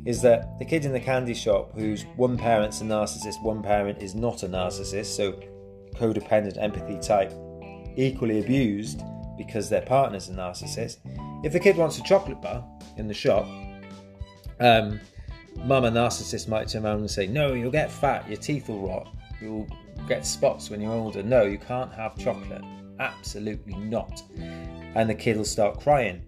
[0.07, 4.01] is that the kid in the candy shop whose one parent's a narcissist, one parent
[4.01, 5.33] is not a narcissist, so
[5.95, 7.33] codependent empathy type,
[7.97, 9.01] equally abused
[9.37, 10.99] because their partner's a narcissist.
[11.43, 13.45] If the kid wants a chocolate bar in the shop,
[14.61, 15.01] um,
[15.57, 19.13] mama narcissist might turn around and say, No, you'll get fat, your teeth will rot,
[19.41, 19.67] you'll
[20.07, 21.21] get spots when you're older.
[21.21, 22.63] No, you can't have chocolate.
[23.01, 24.23] Absolutely not.
[24.95, 26.21] And the kid will start crying.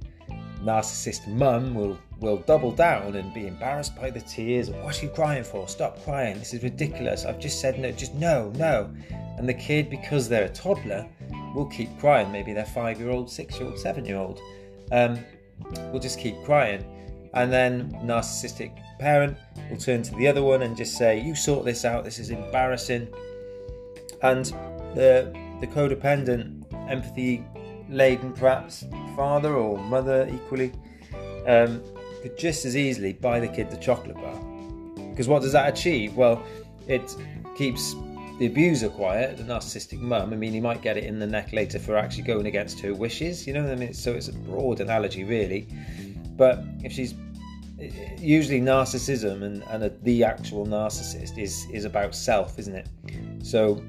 [0.64, 4.70] Narcissist mum will will double down and be embarrassed by the tears.
[4.70, 5.68] What are you crying for?
[5.70, 6.38] Stop crying.
[6.38, 7.26] This is ridiculous.
[7.26, 8.93] I've just said no, just no, no.
[9.38, 11.07] And the kid, because they're a toddler,
[11.55, 12.30] will keep crying.
[12.32, 14.41] Maybe they're five year old, six year old, seven year old.
[14.91, 15.20] Um,
[15.91, 16.84] will just keep crying.
[17.34, 19.38] And then narcissistic parent
[19.70, 22.32] will turn to the other one and just say, You sort this out, this is
[22.32, 23.07] embarrassing.
[24.22, 24.45] And
[24.95, 27.45] the the codependent, empathy
[27.90, 28.86] laden perhaps
[29.16, 30.72] father or mother equally
[31.48, 31.82] um,
[32.22, 34.40] could just as easily buy the kid the chocolate bar.
[35.10, 36.16] Because what does that achieve?
[36.16, 36.44] Well,
[36.88, 37.16] it
[37.58, 37.96] keeps
[38.40, 40.32] the abuser quiet, the narcissistic mum.
[40.32, 42.94] I mean, he might get it in the neck later for actually going against her
[42.94, 43.70] wishes, you know.
[43.70, 45.68] I mean, so it's a broad analogy, really.
[46.38, 47.16] But if she's
[48.18, 52.88] usually narcissism and, and a, the actual narcissist is is about self, isn't it?
[53.44, 53.84] So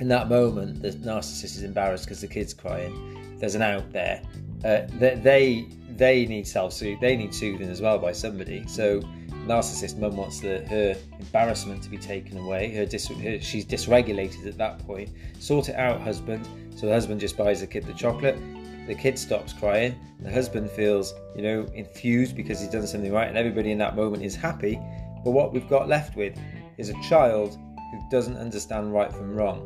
[0.00, 3.36] in that moment, the narcissist is embarrassed because the kid's crying.
[3.38, 4.22] There's an out there.
[4.64, 8.66] Uh, they, they need self soothe they need soothing as well by somebody.
[8.66, 9.00] So
[9.46, 14.46] narcissist mum wants the, her embarrassment to be taken away her, dis, her, she's dysregulated
[14.46, 15.10] at that point.
[15.38, 16.48] Sort it out husband.
[16.74, 18.38] So the husband just buys the kid the chocolate.
[18.86, 19.94] The kid stops crying.
[20.20, 23.94] The husband feels you know infused because he's done something right and everybody in that
[23.94, 24.80] moment is happy.
[25.22, 26.38] But what we've got left with
[26.78, 27.56] is a child
[27.92, 29.64] who doesn't understand right from wrong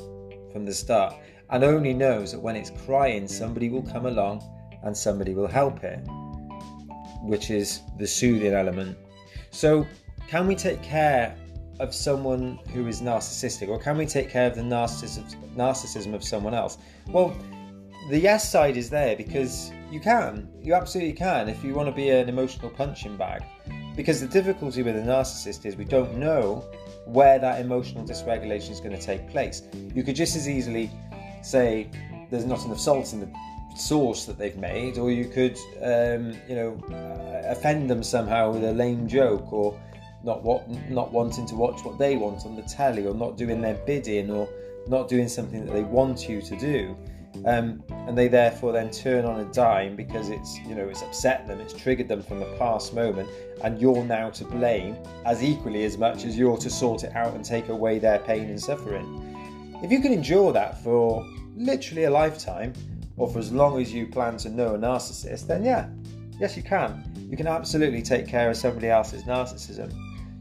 [0.53, 1.15] from the start
[1.51, 4.43] and only knows that when it's crying somebody will come along
[4.83, 6.01] and somebody will help it,
[7.23, 8.97] which is the soothing element.
[9.51, 9.87] So,
[10.29, 11.35] can we take care
[11.81, 16.55] of someone who is narcissistic, or can we take care of the narcissism, of someone
[16.55, 16.79] else?
[17.09, 17.37] Well,
[18.11, 20.49] the yes side is there because you can.
[20.63, 23.43] You absolutely can if you want to be an emotional punching bag.
[23.97, 26.65] Because the difficulty with a narcissist is we don't know
[27.09, 29.63] where that emotional dysregulation is going to take place.
[29.95, 30.91] You could just as easily
[31.43, 31.89] say
[32.31, 33.31] there's not enough salt in the
[33.77, 38.65] sauce that they've made, or you could, um, you know, uh, offend them somehow with
[38.65, 39.79] a lame joke, or
[40.25, 43.61] not what not wanting to watch what they want on the telly, or not doing
[43.61, 44.49] their bidding, or
[44.89, 46.97] not doing something that they want you to do.
[47.45, 51.47] Um, and they therefore then turn on a dime because it's you know it's upset
[51.47, 53.29] them, it's triggered them from the past moment,
[53.63, 57.35] and you're now to blame as equally as much as you're to sort it out
[57.35, 59.25] and take away their pain and suffering.
[59.83, 61.25] If you can endure that for
[61.55, 62.73] literally a lifetime,
[63.17, 65.89] or for as long as you plan to know a narcissist, then yeah,
[66.41, 67.05] yes, you can.
[67.31, 69.93] You can absolutely take care of somebody else's narcissism.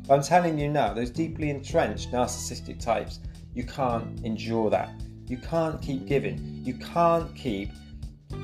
[0.07, 3.19] But I'm telling you now, those deeply entrenched narcissistic types,
[3.53, 4.89] you can't endure that.
[5.28, 6.61] You can't keep giving.
[6.63, 7.69] You can't keep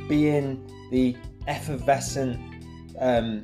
[0.07, 1.15] being the
[1.47, 2.39] effervescent
[2.99, 3.43] um,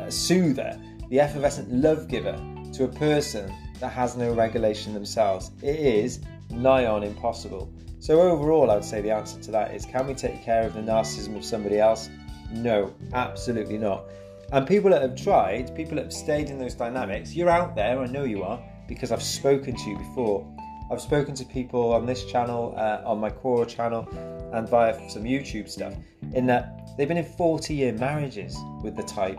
[0.00, 0.80] uh, soother,
[1.10, 2.36] the effervescent love giver
[2.72, 5.50] to a person that has no regulation themselves.
[5.62, 6.20] It is
[6.50, 7.72] nigh on impossible.
[7.98, 10.80] So, overall, I'd say the answer to that is can we take care of the
[10.80, 12.08] narcissism of somebody else?
[12.52, 14.04] No, absolutely not.
[14.52, 17.98] And people that have tried, people that have stayed in those dynamics, you're out there,
[17.98, 20.46] I know you are, because I've spoken to you before.
[20.90, 24.08] I've spoken to people on this channel, uh, on my Quora channel,
[24.52, 25.94] and via some YouTube stuff,
[26.32, 29.38] in that they've been in 40 year marriages with the type.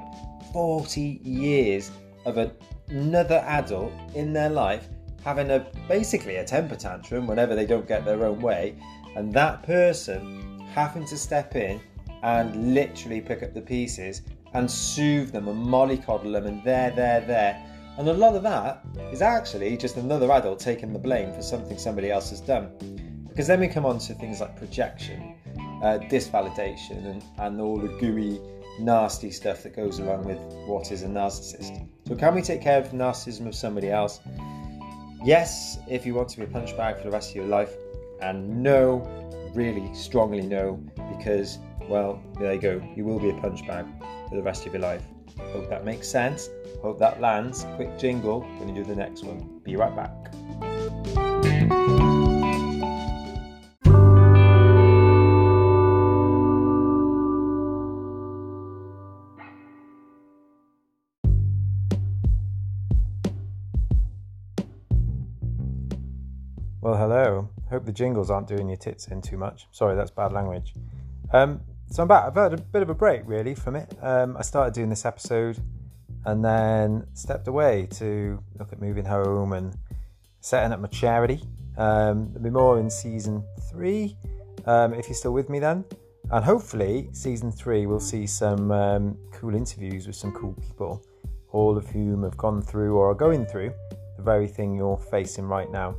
[0.51, 1.91] 40 years
[2.25, 2.37] of
[2.89, 4.87] another adult in their life
[5.23, 8.75] having a basically a temper tantrum whenever they don't get their own way,
[9.15, 11.81] and that person having to step in
[12.23, 14.21] and literally pick up the pieces
[14.53, 17.61] and soothe them and mollycoddle them and there, there, there.
[17.97, 21.77] And a lot of that is actually just another adult taking the blame for something
[21.79, 22.69] somebody else has done.
[23.27, 25.35] Because then we come on to things like projection,
[25.81, 28.39] uh, disvalidation, and, and all the gooey,
[28.79, 30.37] nasty stuff that goes along with
[30.67, 31.87] what is a narcissist.
[32.07, 34.19] So, can we take care of the narcissism of somebody else?
[35.23, 37.75] Yes, if you want to be a punch bag for the rest of your life,
[38.21, 38.99] and no,
[39.55, 40.75] really strongly no,
[41.17, 41.57] because,
[41.89, 43.85] well, there you go, you will be a punch bag
[44.29, 45.03] for the rest of your life.
[45.39, 46.49] Hope that makes sense.
[46.81, 47.65] Hope that lands.
[47.75, 49.59] Quick jingle when you do the next one.
[49.63, 50.11] Be right back.
[66.79, 67.49] Well, hello.
[67.69, 69.67] Hope the jingles aren't doing your tits in too much.
[69.71, 70.73] Sorry, that's bad language.
[71.33, 71.59] Um,
[71.89, 72.25] so I'm back.
[72.25, 73.93] I've had a bit of a break, really, from it.
[74.01, 75.59] Um, I started doing this episode
[76.25, 79.75] and then stepped away to look at moving home and
[80.41, 81.41] setting up my charity.
[81.77, 84.17] Um, there'll be more in season three,
[84.65, 85.85] um, if you're still with me then.
[86.31, 91.05] And hopefully, season three, we'll see some um, cool interviews with some cool people,
[91.51, 93.73] all of whom have gone through or are going through
[94.17, 95.95] the very thing you're facing right now.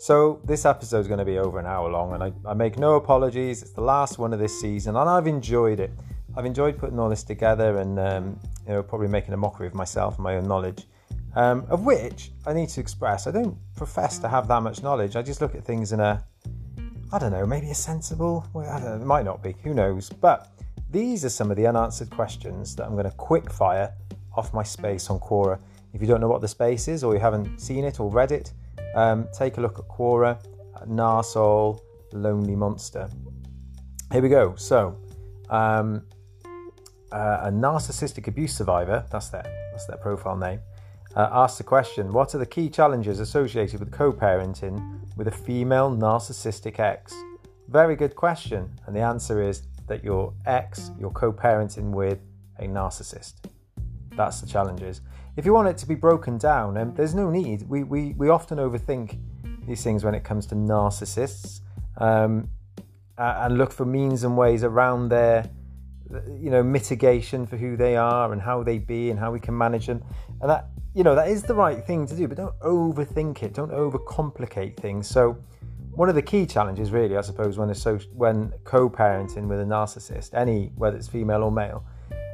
[0.00, 2.78] So this episode is going to be over an hour long, and I, I, make
[2.78, 3.60] no apologies.
[3.60, 5.90] It's the last one of this season, and I've enjoyed it.
[6.34, 9.74] I've enjoyed putting all this together, and um, you know, probably making a mockery of
[9.74, 10.86] myself and my own knowledge,
[11.34, 13.26] um, of which I need to express.
[13.26, 15.16] I don't profess to have that much knowledge.
[15.16, 16.24] I just look at things in a,
[17.12, 18.46] I don't know, maybe a sensible.
[18.54, 19.54] Don't know, it might not be.
[19.64, 20.08] Who knows?
[20.08, 20.50] But
[20.90, 23.92] these are some of the unanswered questions that I'm going to quick fire
[24.34, 25.58] off my space on Quora.
[25.92, 28.32] If you don't know what the space is, or you haven't seen it or read
[28.32, 28.54] it
[28.94, 30.38] um, take a look at Quora,
[30.86, 31.80] Narsol,
[32.12, 33.08] Lonely Monster.
[34.12, 34.54] Here we go.
[34.56, 34.98] So,
[35.48, 36.02] um,
[37.12, 40.60] uh, a narcissistic abuse survivor, that's their, that's their profile name,
[41.16, 45.32] uh, asked the question What are the key challenges associated with co parenting with a
[45.32, 47.14] female narcissistic ex?
[47.68, 48.70] Very good question.
[48.86, 52.20] And the answer is that your ex, you're co parenting with
[52.58, 53.34] a narcissist.
[54.16, 55.00] That's the challenges
[55.36, 57.68] if you want it to be broken down, um, there's no need.
[57.68, 59.18] We, we, we often overthink
[59.66, 61.60] these things when it comes to narcissists
[61.98, 62.48] um,
[63.16, 65.48] and look for means and ways around their
[66.40, 69.56] you know mitigation for who they are and how they be and how we can
[69.56, 70.02] manage them.
[70.40, 73.54] And that you know that is the right thing to do but don't overthink it.
[73.54, 75.08] Don't overcomplicate things.
[75.08, 75.36] So
[75.92, 80.30] one of the key challenges really i suppose when so when co-parenting with a narcissist
[80.34, 81.84] any whether it's female or male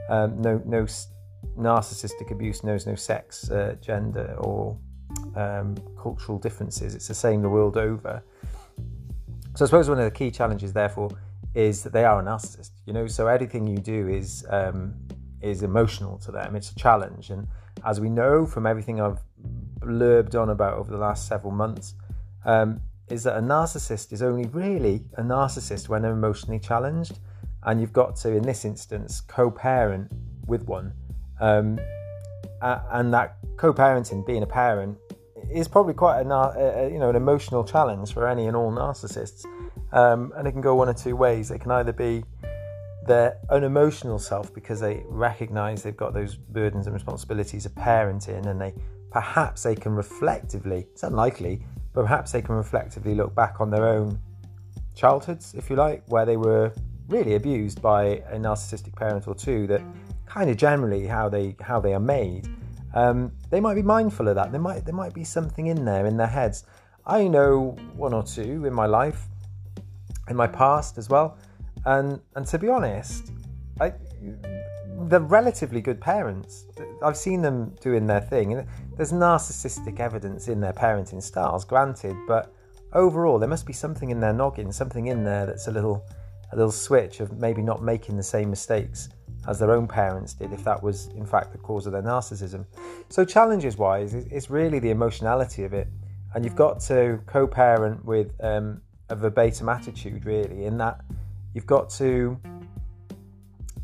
[0.08, 0.86] um, no no
[1.58, 4.78] narcissistic abuse knows no sex, uh, gender, or
[5.34, 6.94] um, cultural differences.
[6.94, 8.22] It's the same the world over.
[9.54, 11.10] So I suppose one of the key challenges, therefore,
[11.54, 12.72] is that they are a narcissist.
[12.84, 14.94] You know, so everything you do is um,
[15.40, 16.56] is emotional to them.
[16.56, 17.46] It's a challenge, and
[17.84, 19.20] as we know from everything I've
[19.80, 21.94] blurbed on about over the last several months,
[22.44, 27.18] um, is that a narcissist is only really a narcissist when they're emotionally challenged,
[27.62, 30.10] and you've got to, in this instance, co-parent
[30.46, 30.92] with one
[31.40, 31.78] um,
[32.62, 34.98] and that co-parenting, being a parent,
[35.50, 39.44] is probably quite a, a, you know an emotional challenge for any and all narcissists.
[39.92, 41.50] Um, and it can go one or two ways.
[41.50, 42.24] It can either be
[43.06, 48.60] their unemotional self because they recognise they've got those burdens and responsibilities of parenting, and
[48.60, 48.74] they
[49.10, 50.86] perhaps they can reflectively.
[50.92, 51.62] It's unlikely,
[51.92, 54.20] but perhaps they can reflectively look back on their own
[54.94, 56.72] childhoods, if you like, where they were
[57.08, 59.80] really abused by a narcissistic parent or two that
[60.26, 62.48] kind of generally how they how they are made,
[62.94, 64.52] um, they might be mindful of that.
[64.52, 66.64] There might there might be something in there in their heads.
[67.06, 69.26] I know one or two in my life,
[70.28, 71.38] in my past as well,
[71.84, 73.32] and and to be honest,
[73.80, 73.92] I
[75.08, 76.64] they're relatively good parents.
[77.02, 78.66] I've seen them doing their thing.
[78.96, 82.52] There's narcissistic evidence in their parenting styles, granted, but
[82.92, 86.04] overall there must be something in their noggin, something in there that's a little
[86.52, 89.08] a little switch of maybe not making the same mistakes
[89.48, 92.64] as their own parents did, if that was in fact the cause of their narcissism.
[93.08, 95.88] So, challenges wise, it's really the emotionality of it.
[96.34, 101.00] and you've got to co-parent with um, a verbatim attitude, really, in that
[101.54, 102.38] you've got to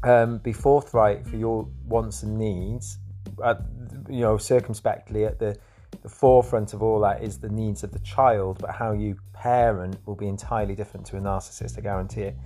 [0.03, 2.99] um, be forthright for your wants and needs,
[3.43, 3.63] at,
[4.09, 5.57] you know, circumspectly at the
[6.03, 9.97] the forefront of all that is the needs of the child, but how you parent
[10.07, 12.37] will be entirely different to a narcissist, I guarantee it.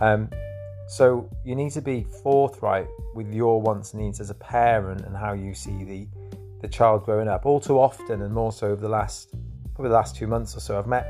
[0.00, 0.28] Um,
[0.88, 5.16] so you need to be forthright with your wants and needs as a parent and
[5.16, 6.08] how you see the
[6.60, 7.46] the child growing up.
[7.46, 9.34] All too often, and more so over the last
[9.74, 11.06] probably the last two months or so, I've met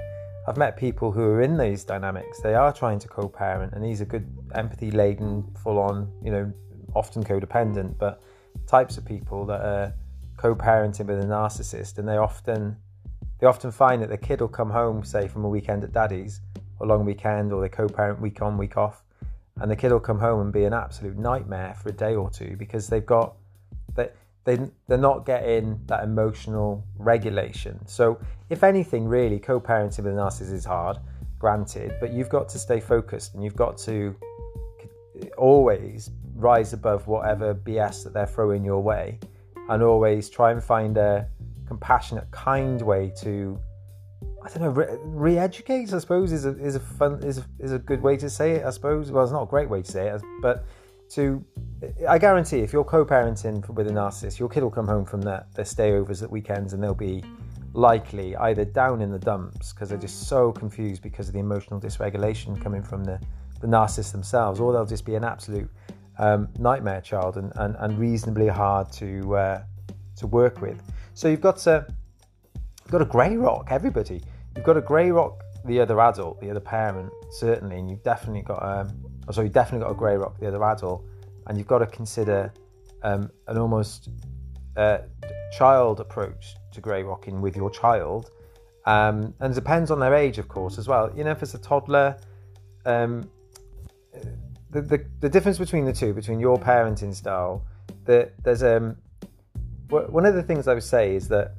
[0.46, 2.40] I've met people who are in these dynamics.
[2.40, 6.52] They are trying to co-parent, and these are good empathy laden, full on, you know,
[6.94, 8.22] often codependent, but
[8.66, 9.94] types of people that are
[10.36, 12.76] co-parenting with a narcissist, and they often
[13.40, 16.40] they often find that the kid will come home, say from a weekend at daddy's,
[16.80, 19.04] a long weekend, or they co-parent week on, week off,
[19.60, 22.30] and the kid will come home and be an absolute nightmare for a day or
[22.30, 23.34] two because they've got
[23.94, 24.10] they
[24.44, 27.78] they they're not getting that emotional regulation.
[27.86, 28.18] So
[28.50, 30.98] if anything, really, co-parenting with a narcissist is hard,
[31.38, 34.14] granted, but you've got to stay focused and you've got to
[35.36, 39.18] always rise above whatever BS that they're throwing your way,
[39.68, 41.28] and always try and find a
[41.66, 43.58] compassionate, kind way to
[44.48, 47.72] I don't know, re- educate I suppose, is a is a fun is a, is
[47.72, 48.64] a good way to say it.
[48.64, 49.10] I suppose.
[49.10, 50.64] Well, it's not a great way to say it, but
[51.10, 51.44] to
[52.08, 55.46] I guarantee if you're co-parenting with a narcissist, your kid will come home from their,
[55.54, 57.22] their stayovers at weekends and they'll be
[57.72, 61.80] likely either down in the dumps because they're just so confused because of the emotional
[61.80, 63.20] dysregulation coming from the,
[63.60, 65.70] the narcissist themselves, or they'll just be an absolute
[66.18, 69.62] um, nightmare child and, and, and reasonably hard to uh,
[70.16, 70.82] to work with.
[71.14, 71.86] So you've got to
[72.56, 74.22] you've got a grey rock, everybody.
[74.56, 78.42] You've got a grey rock, the other adult, the other parent, certainly, and you've definitely
[78.42, 78.88] got um,
[79.28, 81.04] oh, sorry, you've definitely got a grey rock, the other adult,
[81.46, 82.52] and you've got to consider
[83.02, 84.08] um, an almost
[84.76, 84.98] uh,
[85.52, 88.30] child approach to grey rocking with your child.
[88.86, 91.12] Um, and it depends on their age, of course, as well.
[91.14, 92.16] You know, if it's a toddler,
[92.86, 93.28] um,
[94.70, 97.64] the, the, the difference between the two, between your parenting style,
[98.04, 98.96] that there's um
[99.90, 101.54] one of the things I would say is that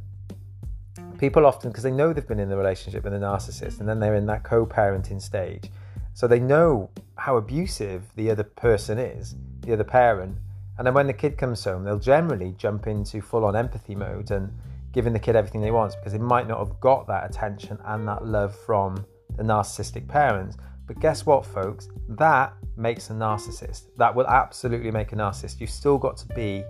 [1.19, 3.99] people often because they know they've been in the relationship with a narcissist and then
[3.99, 5.69] they're in that co-parenting stage,
[6.13, 10.37] so they know how abusive the other person is, the other parent,
[10.77, 14.49] and then when the kid comes home, they'll generally jump into full-on empathy mode and
[14.93, 18.07] giving the kid everything they want because they might not have got that attention and
[18.07, 19.05] that love from
[19.35, 20.55] the narcissistic parents.
[20.87, 21.89] But guess what, folks?
[22.07, 23.83] That makes a narcissist.
[23.97, 25.59] That will absolutely make a narcissist.
[25.59, 26.63] You've still got to be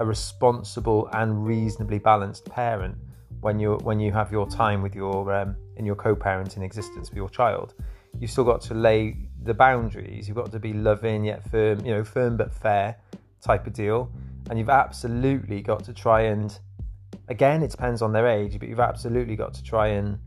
[0.00, 2.96] a responsible and reasonably balanced parent
[3.42, 7.16] when you when you have your time with your um, in your co-parenting existence with
[7.16, 7.74] your child.
[8.18, 10.28] You've still got to lay the boundaries.
[10.28, 12.96] You've got to be loving yet firm, you know, firm but fair
[13.40, 14.10] type of deal.
[14.48, 16.56] And you've absolutely got to try and
[17.28, 20.18] again, it depends on their age, but you've absolutely got to try and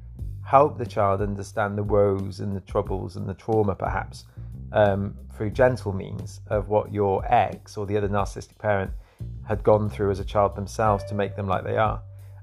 [0.43, 4.25] help the child understand the woes and the troubles and the trauma, perhaps,
[4.73, 8.91] um, through gentle means of what your ex or the other narcissistic parent
[9.47, 12.01] had gone through as a child themselves to make them like they are.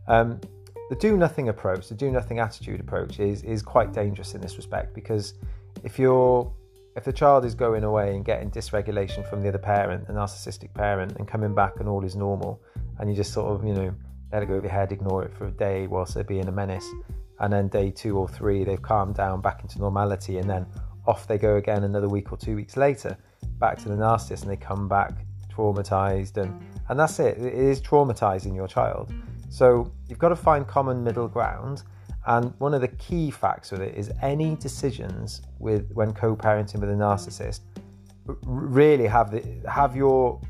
[0.09, 0.41] Um,
[0.93, 4.59] the do nothing approach, the do nothing attitude approach, is is quite dangerous in this
[4.59, 5.33] respect because
[5.85, 6.53] if you're
[6.97, 10.75] if the child is going away and getting dysregulation from the other parent, the narcissistic
[10.75, 12.61] parent, and coming back and all is normal,
[12.99, 13.95] and you just sort of you know
[14.35, 16.53] let it go over your head, ignore it for a day whilst they're being a
[16.53, 16.87] menace,
[17.41, 20.67] and then day two or three they've calmed down back into normality, and then
[21.07, 23.17] off they go again another week or two weeks later,
[23.59, 26.53] back to the narcissist, and they come back traumatized and
[26.91, 27.39] and that's it.
[27.39, 29.11] It is traumatizing your child.
[29.53, 31.83] So you've got to find common middle ground.
[32.27, 36.91] And one of the key facts with it is any decisions with when co-parenting with
[36.91, 37.61] a narcissist
[38.45, 40.41] really have the have your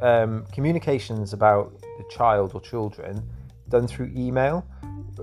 [0.00, 3.20] um, communications about the child or children
[3.68, 4.64] done through email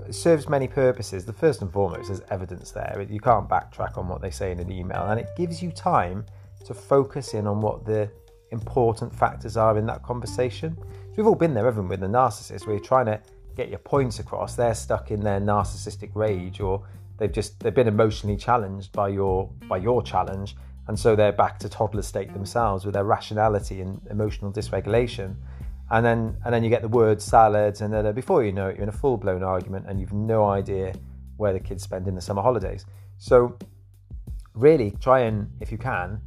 [0.06, 1.24] it serves many purposes.
[1.24, 3.06] The first and foremost is evidence there.
[3.08, 6.24] You can't backtrack on what they say in an email, and it gives you time
[6.66, 8.10] to focus in on what the
[8.50, 10.76] important factors are in that conversation.
[11.16, 13.20] We've all been there, haven't we, with the narcissist, where you're trying to
[13.56, 14.54] get your points across.
[14.54, 16.86] They're stuck in their narcissistic rage, or
[17.18, 20.56] they've just they've been emotionally challenged by your by your challenge,
[20.88, 25.34] and so they're back to toddler state themselves with their rationality and emotional dysregulation.
[25.90, 28.76] And then and then you get the word salads, and then before you know it,
[28.76, 30.94] you're in a full blown argument, and you've no idea
[31.36, 32.86] where the kids spend in the summer holidays.
[33.18, 33.58] So
[34.54, 36.20] really try and if you can,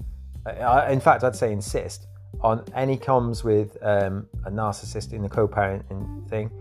[0.89, 2.07] in fact, I'd say insist
[2.41, 6.51] on any comms with um, a narcissist in the co-parenting thing.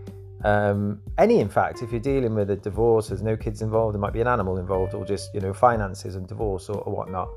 [0.43, 4.01] Um, any, in fact, if you're dealing with a divorce, there's no kids involved, there
[4.01, 7.29] might be an animal involved, or just you know finances and divorce or, or whatnot.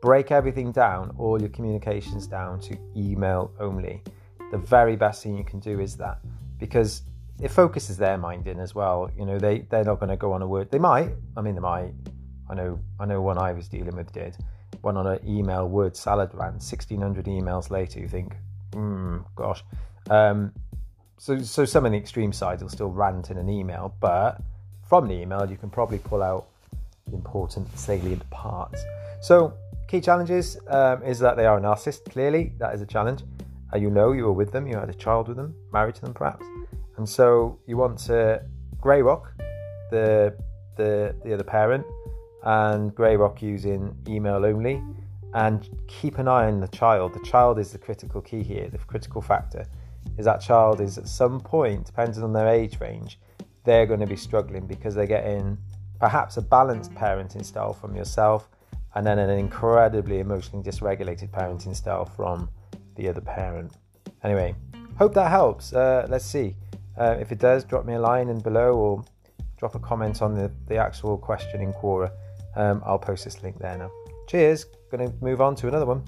[0.00, 4.02] Break everything down, all your communications down to email only.
[4.50, 6.18] The very best thing you can do is that,
[6.58, 7.02] because
[7.40, 9.10] it focuses their mind in as well.
[9.16, 10.70] You know, they they're not going to go on a word.
[10.70, 11.10] They might.
[11.36, 11.92] I mean, they might.
[12.50, 12.80] I know.
[12.98, 14.36] I know one I was dealing with did.
[14.80, 16.62] Went on an email word salad rant.
[16.62, 18.36] Sixteen hundred emails later, you think,
[18.72, 19.62] hmm, gosh.
[20.10, 20.52] Um,
[21.18, 24.40] so so some of the extreme sides will still rant in an email, but
[24.88, 26.46] from the email you can probably pull out
[27.06, 28.82] the important salient parts.
[29.20, 29.54] So
[29.88, 32.10] key challenges um, is that they are a narcissist.
[32.10, 33.22] Clearly, that is a challenge.
[33.72, 36.00] Uh, you know you were with them, you had a child with them, married to
[36.00, 36.44] them perhaps.
[36.96, 38.42] And so you want to
[38.80, 39.32] grey rock
[39.90, 40.34] the,
[40.76, 41.86] the, the other parent
[42.42, 44.82] and grey rock using email only
[45.34, 47.14] and keep an eye on the child.
[47.14, 49.66] The child is the critical key here, the critical factor
[50.18, 53.18] is that child is at some point, depending on their age range,
[53.64, 55.56] they're going to be struggling because they're getting
[55.98, 58.48] perhaps a balanced parenting style from yourself
[58.94, 62.48] and then an incredibly emotionally dysregulated parenting style from
[62.96, 63.72] the other parent.
[64.22, 64.54] Anyway,
[64.98, 65.72] hope that helps.
[65.72, 66.56] Uh, let's see.
[66.98, 69.04] Uh, if it does, drop me a line in below or
[69.56, 72.10] drop a comment on the, the actual question in Quora.
[72.56, 73.90] Um, I'll post this link there now.
[74.28, 74.66] Cheers.
[74.90, 76.04] Going to move on to another one.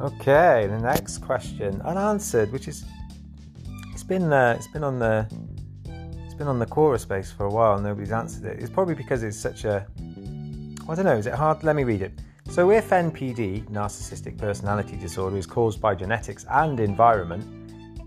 [0.00, 2.84] Okay, the next question unanswered, which is
[3.92, 5.28] it's been uh, it's been on the
[6.24, 7.80] it's been on the Quora space for a while.
[7.80, 8.60] Nobody's answered it.
[8.60, 9.86] It's probably because it's such a
[10.88, 11.16] I don't know.
[11.16, 11.62] Is it hard?
[11.62, 12.18] Let me read it.
[12.52, 17.46] So, if NPD, narcissistic personality disorder, is caused by genetics and environment,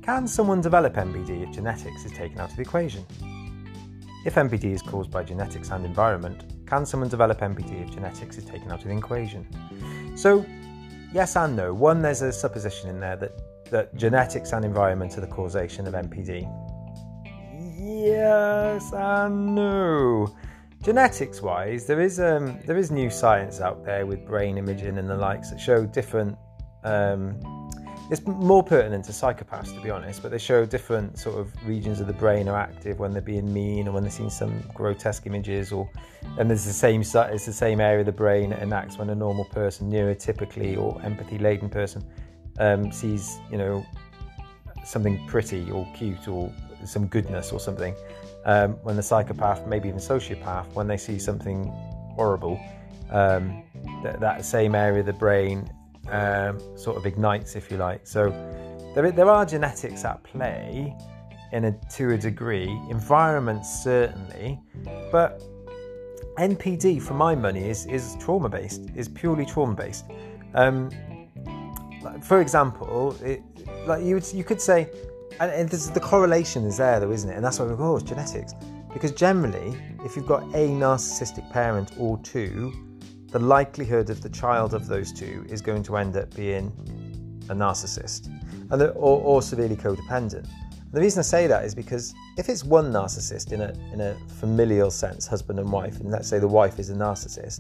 [0.03, 3.03] can someone develop NPD if genetics is taken out of the equation?
[4.23, 8.45] If NPD is caused by genetics and environment, can someone develop NPD if genetics is
[8.45, 9.47] taken out of the equation?
[10.15, 10.45] So,
[11.11, 11.73] yes and no.
[11.73, 13.31] One, there's a supposition in there that,
[13.71, 16.43] that genetics and environment are the causation of NPD.
[17.79, 20.35] Yes and no.
[20.85, 25.09] Genetics wise, there is um, there is new science out there with brain imaging and
[25.09, 26.37] the likes that show different
[26.83, 27.39] um,
[28.11, 31.99] it's more pertinent to psychopaths, to be honest, but they show different sort of regions
[32.01, 35.25] of the brain are active when they're being mean or when they're seeing some grotesque
[35.25, 35.89] images, or
[36.37, 39.15] and there's the same it's the same area of the brain that enacts when a
[39.15, 42.03] normal person, neurotypically or empathy-laden person,
[42.59, 43.83] um, sees you know
[44.85, 46.53] something pretty or cute or
[46.85, 47.95] some goodness or something.
[48.45, 51.65] Um, when the psychopath, maybe even sociopath, when they see something
[52.15, 52.59] horrible,
[53.09, 53.63] um,
[54.03, 55.69] that, that same area of the brain
[56.09, 58.05] um, sort of ignites, if you like.
[58.05, 58.29] So
[58.93, 60.95] there, there are genetics at play
[61.51, 64.59] in a, to a degree, environment certainly,
[65.11, 65.41] but
[66.37, 70.05] NPD, for my money, is, is trauma based, is purely trauma based.
[70.53, 70.89] Um,
[72.21, 73.41] for example, it,
[73.87, 74.89] like you, would, you could say,
[75.39, 77.35] and the correlation is there though, isn't it?
[77.35, 78.53] And that's why we go, it's genetics.
[78.93, 82.73] Because generally, if you've got a narcissistic parent or two,
[83.27, 86.71] the likelihood of the child of those two is going to end up being
[87.49, 88.27] a narcissist
[88.71, 90.47] and or, or severely codependent.
[90.93, 94.15] The reason I say that is because if it's one narcissist in a, in a
[94.39, 97.59] familial sense, husband and wife, and let's say the wife is a narcissist,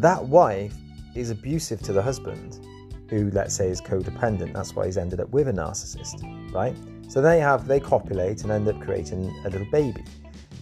[0.00, 0.74] that wife
[1.14, 2.60] is abusive to the husband,
[3.08, 4.52] who let's say is codependent.
[4.52, 6.76] That's why he's ended up with a narcissist, right?
[7.08, 10.04] So they have they copulate and end up creating a little baby.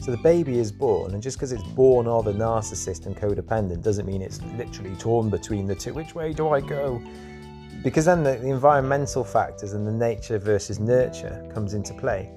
[0.01, 3.82] So the baby is born, and just because it's born of a narcissist and codependent
[3.82, 5.92] doesn't mean it's literally torn between the two.
[5.92, 7.03] Which way do I go?
[7.82, 12.30] Because then the, the environmental factors and the nature versus nurture comes into play.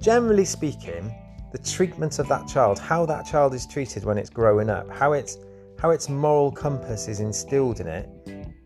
[0.00, 1.12] Generally speaking,
[1.50, 5.12] the treatment of that child, how that child is treated when it's growing up, how
[5.12, 5.38] its
[5.80, 8.08] how its moral compass is instilled in it,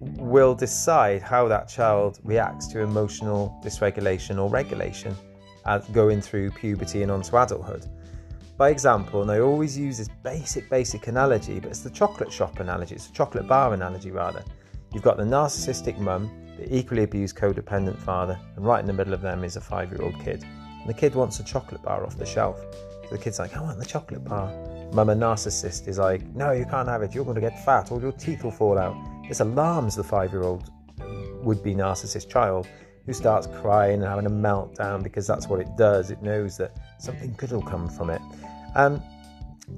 [0.01, 5.15] will decide how that child reacts to emotional dysregulation or regulation
[5.67, 7.87] as going through puberty and onto adulthood.
[8.57, 12.61] By example, and I always use this basic, basic analogy, but it's the chocolate shop
[12.61, 14.43] analogy, it's the chocolate bar analogy rather.
[14.93, 19.15] You've got the narcissistic mum, the equally abused codependent father, and right in the middle
[19.15, 20.43] of them is a five year old kid.
[20.43, 22.61] And the kid wants a chocolate bar off the shelf.
[23.05, 24.49] So the kid's like, I want the chocolate bar.
[24.93, 27.15] Mum, a narcissist, is like, No, you can't have it.
[27.15, 28.97] You're going to get fat, or your teeth will fall out.
[29.31, 30.73] This alarms the five year old
[31.45, 32.67] would be narcissist child
[33.07, 36.11] who starts crying and having a meltdown because that's what it does.
[36.11, 38.21] It knows that something good will come from it.
[38.75, 39.01] Um,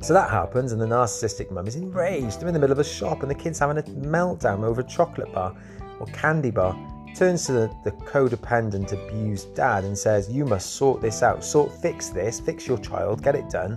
[0.00, 2.40] so that happens, and the narcissistic mum is enraged.
[2.40, 4.84] They're in the middle of a shop, and the kid's having a meltdown over a
[4.84, 5.54] chocolate bar
[6.00, 6.74] or candy bar.
[7.14, 11.44] Turns to the, the codependent, abused dad and says, You must sort this out.
[11.44, 13.76] Sort, fix this, fix your child, get it done.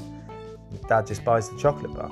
[0.88, 2.10] Dad just buys the chocolate bar.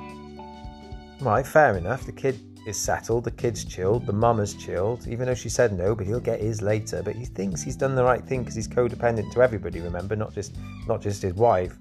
[1.22, 2.04] Right, fair enough.
[2.04, 5.72] The kid is settled, the kid's chilled, the mum has chilled, even though she said
[5.72, 7.02] no, but he'll get his later.
[7.02, 10.34] But he thinks he's done the right thing because he's codependent to everybody, remember, not
[10.34, 10.56] just
[10.86, 11.76] not just his wife.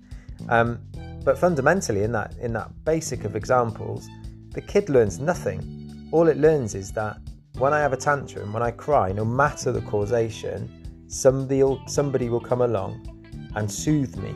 [0.49, 0.79] Um,
[1.23, 4.07] but fundamentally, in that in that basic of examples,
[4.51, 6.09] the kid learns nothing.
[6.11, 7.17] All it learns is that
[7.57, 12.29] when I have a tantrum, when I cry, no matter the causation, somebody will, somebody
[12.29, 13.07] will come along
[13.55, 14.31] and soothe me,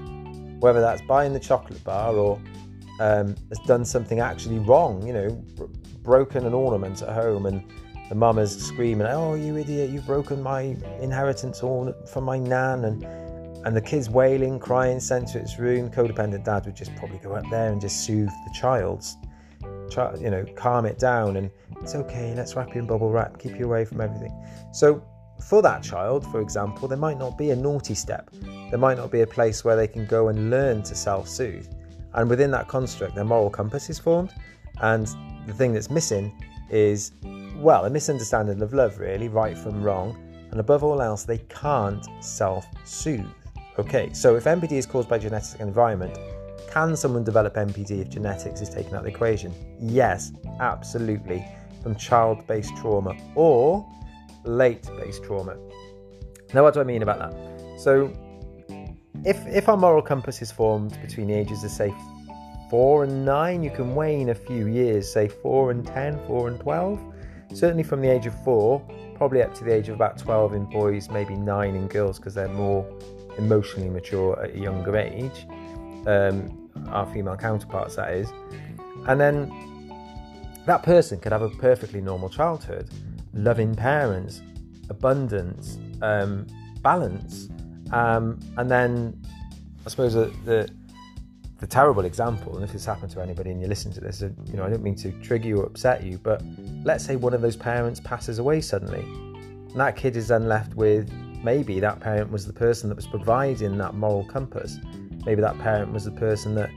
[0.59, 2.39] whether that's buying the chocolate bar or
[2.99, 5.43] um, has done something actually wrong, you know,
[6.07, 7.63] broken an ornament at home and
[8.09, 9.89] the mum is screaming, "Oh, you idiot!
[9.89, 10.61] You've broken my
[11.01, 13.03] inheritance ornament from my nan!" and
[13.65, 15.89] and the kid's wailing, crying, sent to its room.
[15.89, 19.17] Codependent dad would just probably go up there and just soothe the child's,
[19.89, 21.51] try, you know, calm it down, and
[21.81, 22.33] it's okay.
[22.33, 24.33] Let's wrap you in bubble wrap, keep you away from everything.
[24.71, 25.03] So
[25.49, 28.29] for that child, for example, there might not be a naughty step.
[28.69, 31.67] There might not be a place where they can go and learn to self-soothe.
[32.13, 34.33] And within that construct, their moral compass is formed.
[34.81, 35.07] And
[35.47, 36.31] the thing that's missing
[36.69, 37.13] is,
[37.55, 40.15] well, a misunderstanding of love, really, right from wrong.
[40.51, 43.25] And above all else, they can't self soothe.
[43.79, 46.17] Okay, so if NPD is caused by genetic environment,
[46.69, 49.53] can someone develop NPD if genetics is taken out of the equation?
[49.79, 51.45] Yes, absolutely,
[51.81, 53.87] from child based trauma or
[54.43, 55.57] late based trauma.
[56.53, 57.79] Now, what do I mean about that?
[57.79, 58.11] So,
[59.25, 61.93] if, if our moral compass is formed between the ages of, say,
[62.69, 66.47] four and nine, you can weigh in a few years, say four and 10, four
[66.47, 66.99] and 12.
[67.53, 70.65] Certainly from the age of four, probably up to the age of about 12 in
[70.65, 72.85] boys, maybe nine in girls because they're more
[73.37, 75.47] emotionally mature at a younger age.
[76.05, 78.31] Um, our female counterparts, that is.
[79.07, 79.51] And then
[80.65, 82.89] that person could have a perfectly normal childhood,
[83.33, 84.41] loving parents,
[84.89, 86.45] abundance, um,
[86.81, 87.49] balance.
[87.91, 89.19] Um, and then
[89.85, 90.69] I suppose the, the
[91.59, 94.53] the terrible example, and if this happened to anybody and you listen to this, you
[94.53, 96.43] know, I don't mean to trigger you or upset you, but
[96.83, 100.75] let's say one of those parents passes away suddenly, and that kid is then left
[100.75, 101.11] with
[101.43, 104.77] maybe that parent was the person that was providing that moral compass.
[105.25, 106.69] Maybe that parent was the person that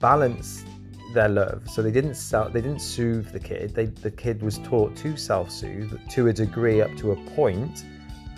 [0.00, 0.66] balanced
[1.12, 1.68] their love.
[1.68, 3.74] So they didn't self, they didn't soothe the kid.
[3.74, 7.84] They, the kid was taught to self-soothe to a degree up to a point,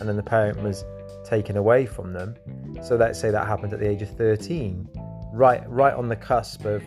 [0.00, 0.84] and then the parent was
[1.24, 2.34] taken away from them.
[2.82, 4.88] So let's say that happened at the age of 13
[5.32, 6.82] right right on the cusp of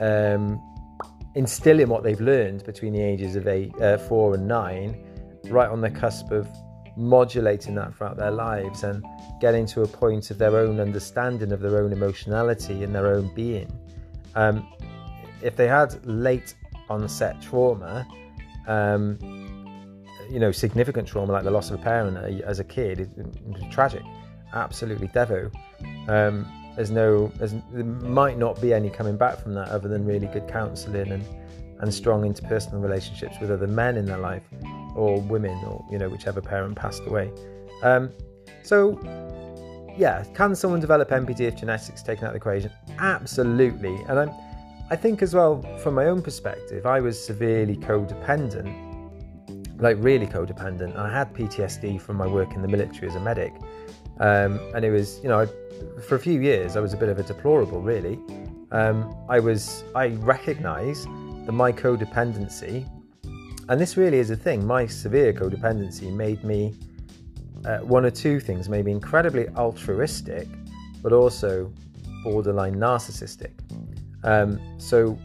[0.00, 0.60] um,
[1.34, 4.96] instilling what they've learned between the ages of eight, uh, four and nine,
[5.50, 6.48] right on the cusp of
[6.96, 9.04] modulating that throughout their lives and
[9.40, 13.32] getting to a point of their own understanding of their own emotionality and their own
[13.34, 13.70] being.
[14.34, 14.66] Um,
[15.42, 16.54] if they had late
[16.88, 18.06] onset trauma,
[18.66, 19.18] um,
[20.30, 23.70] you know, significant trauma like the loss of a parent as a kid, it, it
[23.70, 24.02] tragic,
[24.54, 25.52] absolutely devo.
[26.08, 26.46] Um,
[26.76, 30.26] there's no there's, there might not be any coming back from that other than really
[30.28, 31.24] good counselling and
[31.80, 34.44] and strong interpersonal relationships with other men in their life
[34.94, 37.30] or women or you know whichever parent passed away.
[37.82, 38.10] Um,
[38.62, 38.98] so
[39.96, 42.70] yeah can someone develop NPD if genetics taken out of the equation?
[42.98, 43.96] Absolutely.
[44.08, 44.30] And i'm
[44.88, 48.70] i think as well from my own perspective i was severely codependent
[49.80, 50.92] like really codependent.
[50.92, 53.52] And i had ptsd from my work in the military as a medic
[54.20, 55.46] um, and it was you know
[56.06, 58.18] for a few years, I was a bit of a deplorable, really.
[58.70, 62.88] Um, I was, I recognise that my codependency,
[63.68, 66.74] and this really is a thing, my severe codependency made me
[67.64, 70.48] uh, one or two things, maybe incredibly altruistic,
[71.02, 71.72] but also
[72.22, 73.52] borderline narcissistic.
[74.24, 75.18] Um, so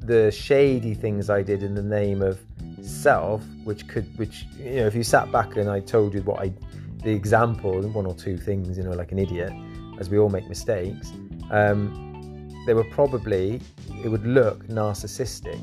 [0.00, 2.40] the shady things I did in the name of
[2.82, 6.40] self, which could, which you know, if you sat back and I told you what
[6.40, 6.52] I,
[7.02, 9.52] the example, one or two things, you know, like an idiot,
[9.98, 11.12] as we all make mistakes,
[11.50, 13.60] um, they were probably,
[14.04, 15.60] it would look narcissistic.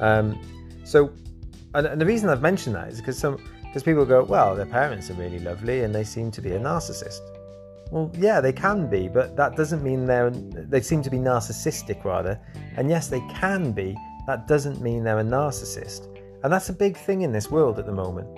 [0.00, 0.38] Um,
[0.84, 1.12] so,
[1.74, 4.66] and, and, the reason I've mentioned that is because some, because people go, well, their
[4.66, 7.20] parents are really lovely and they seem to be a narcissist.
[7.90, 12.04] Well, yeah, they can be, but that doesn't mean they're, they seem to be narcissistic
[12.04, 12.40] rather.
[12.76, 16.06] And yes, they can be, that doesn't mean they're a narcissist.
[16.44, 18.28] And that's a big thing in this world at the moment.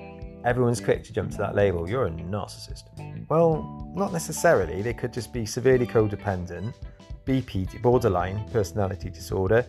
[0.44, 2.84] Everyone's quick to jump to that label, you're a narcissist.
[3.28, 4.80] Well, not necessarily.
[4.80, 6.72] They could just be severely codependent,
[7.26, 9.66] BPD, borderline personality disorder,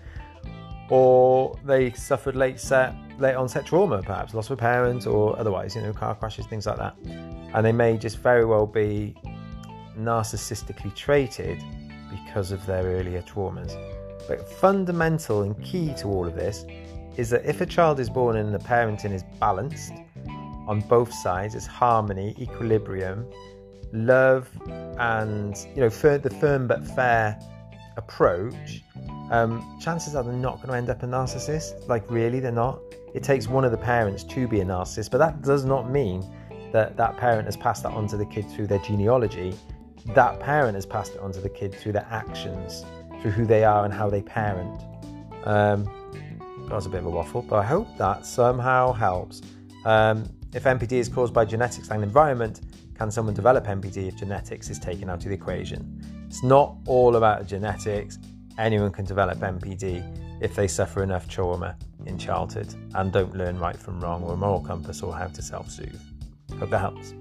[0.90, 5.76] or they suffered late set, late onset trauma, perhaps loss of a parent, or otherwise,
[5.76, 6.96] you know, car crashes, things like that.
[7.54, 9.16] And they may just very well be
[9.98, 11.62] narcissistically traded
[12.10, 13.74] because of their earlier traumas.
[14.28, 16.66] But fundamental and key to all of this
[17.18, 19.94] is that if a child is born and the parenting is balanced
[20.72, 23.26] on both sides, it's harmony, equilibrium,
[23.92, 24.50] love
[25.00, 27.38] and you know for the firm but fair
[27.98, 28.82] approach.
[29.32, 31.90] Um, chances are they're not going to end up a narcissist.
[31.90, 32.80] Like really they're not?
[33.14, 36.24] It takes one of the parents to be a narcissist but that does not mean
[36.72, 39.54] that that parent has passed that on to the kid through their genealogy.
[40.16, 42.86] That parent has passed it on to the kid through their actions
[43.22, 44.82] through who they are and how they parent.
[45.44, 45.84] Um,
[46.70, 49.42] that was a bit of a waffle, but I hope that somehow helps.
[49.86, 52.62] Um, if NPD is caused by genetics and environment,
[52.96, 56.26] can someone develop NPD if genetics is taken out of the equation?
[56.28, 58.20] It's not all about genetics.
[58.58, 63.78] Anyone can develop NPD if they suffer enough trauma in childhood and don't learn right
[63.78, 66.00] from wrong or a moral compass or how to self soothe.
[66.60, 67.14] Hope that helps.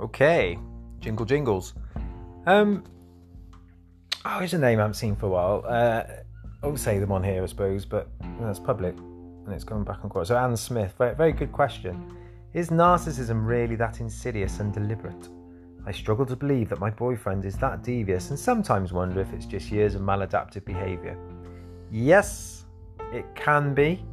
[0.00, 0.58] Okay,
[0.98, 1.74] jingle jingles.
[2.46, 2.84] Um,
[4.24, 5.64] oh, here's a name I haven't seen for a while.
[5.66, 6.04] Uh,
[6.62, 8.08] I won't say them on here, I suppose, but
[8.40, 10.26] that's public and it's going back on court.
[10.26, 12.16] So, Anne Smith, very, very good question.
[12.54, 15.28] Is narcissism really that insidious and deliberate?
[15.86, 19.46] I struggle to believe that my boyfriend is that devious and sometimes wonder if it's
[19.46, 21.16] just years of maladaptive behaviour.
[21.92, 22.64] Yes,
[23.12, 24.04] it can be,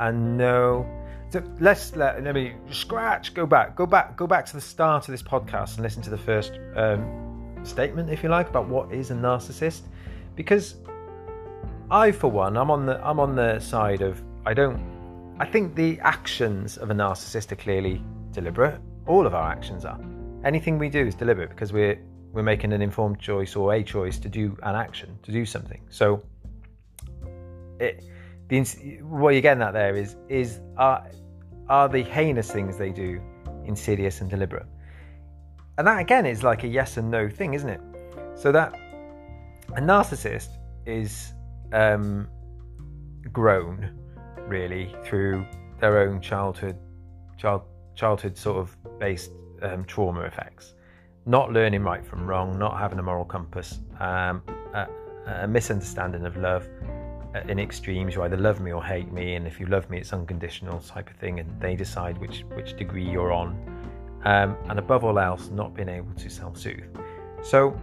[0.00, 0.86] and no.
[1.30, 5.08] So let's let, let me scratch, go back, go back, go back to the start
[5.08, 7.23] of this podcast and listen to the first um,
[7.64, 9.82] statement, if you like, about what is a narcissist,
[10.36, 10.76] because
[11.90, 14.92] I, for one, I'm on the I'm on the side of I don't.
[15.38, 18.80] I think the actions of a narcissist are clearly deliberate.
[19.06, 20.00] All of our actions are.
[20.44, 21.98] Anything we do is deliberate because we're
[22.32, 25.80] we're making an informed choice or a choice to do an action, to do something.
[25.88, 26.22] So,
[27.78, 28.04] it,
[28.48, 28.60] the,
[29.02, 31.06] what you're getting at there is is are
[31.68, 33.20] are the heinous things they do
[33.64, 34.66] insidious and deliberate?
[35.76, 37.80] And that again is like a yes and no thing, isn't it?
[38.36, 38.74] So that
[39.76, 40.56] a narcissist
[40.86, 41.32] is
[41.72, 42.28] um,
[43.32, 43.90] grown
[44.46, 45.46] really through
[45.80, 46.78] their own childhood
[47.36, 47.62] child
[47.94, 50.74] childhood sort of based um, trauma effects.
[51.26, 54.42] Not learning right from wrong not having a moral compass um,
[54.74, 54.86] a,
[55.26, 56.68] a, misunderstanding of love
[57.34, 58.14] uh, in extremes.
[58.14, 61.10] You either love me or hate me and if you love me it's unconditional type
[61.10, 63.58] of thing and they decide which which degree you're on
[64.24, 66.96] um, and above all else not being able to self-soothe
[67.42, 67.78] so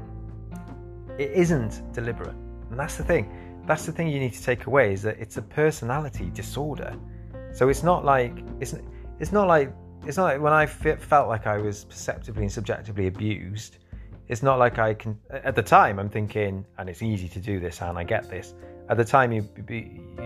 [1.17, 2.35] it isn't deliberate
[2.69, 3.29] and that's the thing
[3.65, 6.95] that's the thing you need to take away is that it's a personality disorder.
[7.53, 8.75] So it's not like it's
[9.19, 9.73] it's not like
[10.05, 13.77] it's not like when I felt like I was perceptively and subjectively abused.
[14.27, 15.17] It's not like I can.
[15.29, 18.53] At the time, I'm thinking, and it's easy to do this, and I get this.
[18.89, 19.47] At the time, you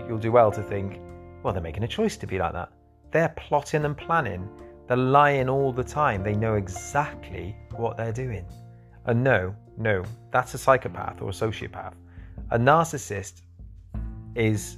[0.08, 1.00] you'll do well to think,
[1.42, 2.70] well, they're making a choice to be like that.
[3.10, 4.48] They're plotting and planning.
[4.86, 6.22] They're lying all the time.
[6.22, 8.46] They know exactly what they're doing.
[9.06, 11.94] And no, no, that's a psychopath or a sociopath
[12.50, 13.42] a narcissist
[14.34, 14.76] is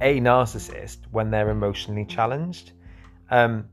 [0.00, 2.72] a narcissist when they're emotionally challenged.
[3.30, 3.68] Um,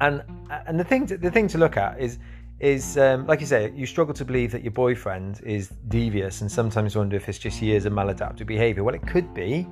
[0.00, 0.22] and
[0.66, 2.18] and the thing to, the thing to look at is
[2.60, 6.50] is um, like you say, you struggle to believe that your boyfriend is devious, and
[6.50, 8.84] sometimes wonder if it's just years of maladaptive behavior.
[8.84, 9.66] Well, it could be,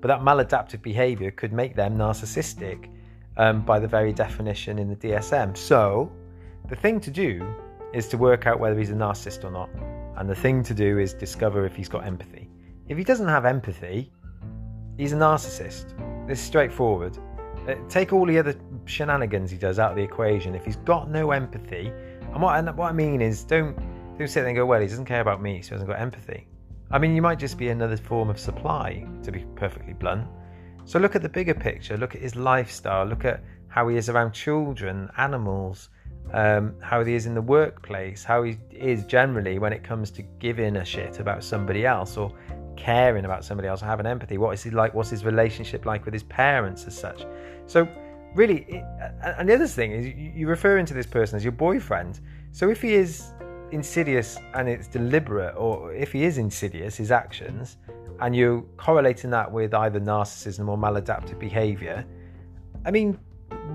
[0.00, 2.88] but that maladaptive behavior could make them narcissistic
[3.38, 5.56] um, by the very definition in the DSM.
[5.56, 6.12] So,
[6.68, 7.46] the thing to do
[7.94, 9.70] is to work out whether he's a narcissist or not.
[10.16, 12.50] And the thing to do is discover if he's got empathy.
[12.88, 14.10] If he doesn't have empathy,
[14.96, 15.94] he's a narcissist.
[16.28, 17.16] Is straightforward.
[17.66, 20.54] Uh, take all the other shenanigans he does out of the equation.
[20.54, 21.92] If he's got no empathy,
[22.32, 23.78] and what, and what I mean is, don't
[24.18, 26.00] don't sit there and go, well, he doesn't care about me, so he hasn't got
[26.00, 26.48] empathy.
[26.90, 30.26] I mean, you might just be another form of supply, to be perfectly blunt.
[30.88, 31.98] So look at the bigger picture.
[31.98, 33.04] Look at his lifestyle.
[33.04, 35.90] Look at how he is around children, animals,
[36.32, 40.22] um, how he is in the workplace, how he is generally when it comes to
[40.22, 42.32] giving a shit about somebody else or
[42.78, 44.38] caring about somebody else or having empathy.
[44.38, 44.94] What is he like?
[44.94, 47.26] What's his relationship like with his parents as such?
[47.66, 47.86] So,
[48.34, 48.84] really, it,
[49.22, 52.20] and the other thing is you're referring to this person as your boyfriend.
[52.52, 53.30] So, if he is
[53.72, 57.76] insidious and it's deliberate, or if he is insidious, his actions,
[58.20, 62.04] and you're correlating that with either narcissism or maladaptive behavior,
[62.84, 63.18] I mean,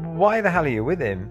[0.04, 1.30] why the hell are you with him?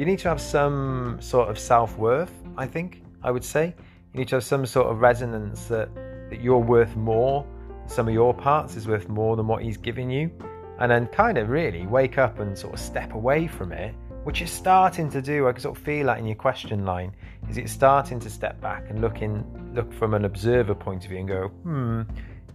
[0.00, 3.74] you need to have some sort of self worth, I think, I would say.
[4.14, 5.94] You need to have some sort of resonance that,
[6.30, 7.46] that you're worth more,
[7.86, 10.30] some of your parts is worth more than what he's giving you.
[10.78, 13.94] And then kind of really wake up and sort of step away from it,
[14.24, 15.46] which is starting to do.
[15.46, 17.14] I can sort of feel that in your question line.
[17.50, 19.44] Is it starting to step back and look in,
[19.74, 22.02] look from an observer point of view and go, hmm,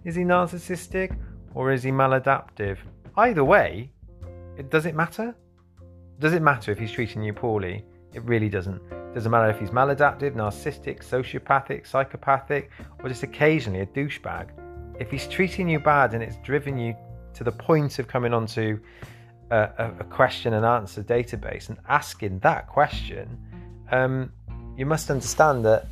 [0.06, 1.18] is he narcissistic
[1.54, 2.78] or is he maladaptive?
[3.18, 3.92] Either way,
[4.58, 5.36] it does it matter?
[6.20, 7.84] Does it matter if he's treating you poorly?
[8.14, 8.82] It really doesn't.
[9.14, 14.50] Doesn't matter if he's maladaptive, narcissistic, sociopathic, psychopathic, or just occasionally a douchebag.
[15.00, 16.96] If he's treating you bad and it's driven you
[17.34, 18.80] to the point of coming onto
[19.52, 23.38] a, a question and answer database and asking that question,
[23.92, 24.32] um,
[24.78, 25.88] you must understand that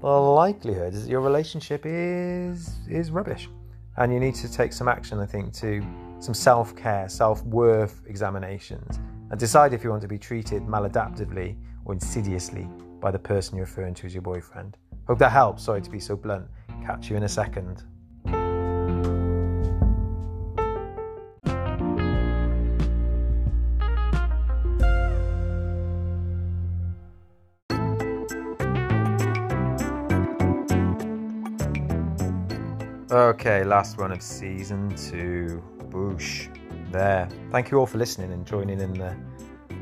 [0.00, 3.48] the likelihood is that your relationship is is rubbish,
[3.96, 5.18] and you need to take some action.
[5.18, 5.82] I think to
[6.18, 8.98] some self care, self worth examinations,
[9.30, 12.68] and decide if you want to be treated maladaptively or insidiously
[13.00, 14.76] by the person you're referring to as your boyfriend.
[15.06, 15.64] Hope that helps.
[15.64, 16.46] Sorry to be so blunt.
[16.84, 17.84] Catch you in a second.
[33.08, 35.62] Okay, last one of season two.
[35.90, 36.52] Boosh.
[36.90, 37.28] There.
[37.52, 39.16] Thank you all for listening and joining in the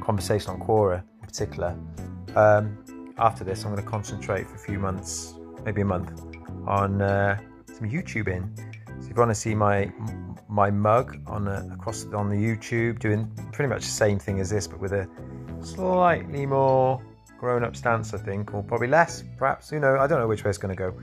[0.03, 1.75] conversation on Quora in particular.
[2.37, 6.20] Um, after this, I'm going to concentrate for a few months, maybe a month,
[6.66, 7.39] on uh,
[7.72, 8.59] some YouTubing.
[8.59, 9.91] So if you want to see my
[10.47, 14.51] my mug on a, across on the YouTube, doing pretty much the same thing as
[14.51, 15.09] this, but with a
[15.62, 17.03] slightly more
[17.39, 19.70] grown-up stance, I think, or probably less, perhaps.
[19.70, 19.97] Who know.
[19.99, 20.95] I don't know which way it's going to go.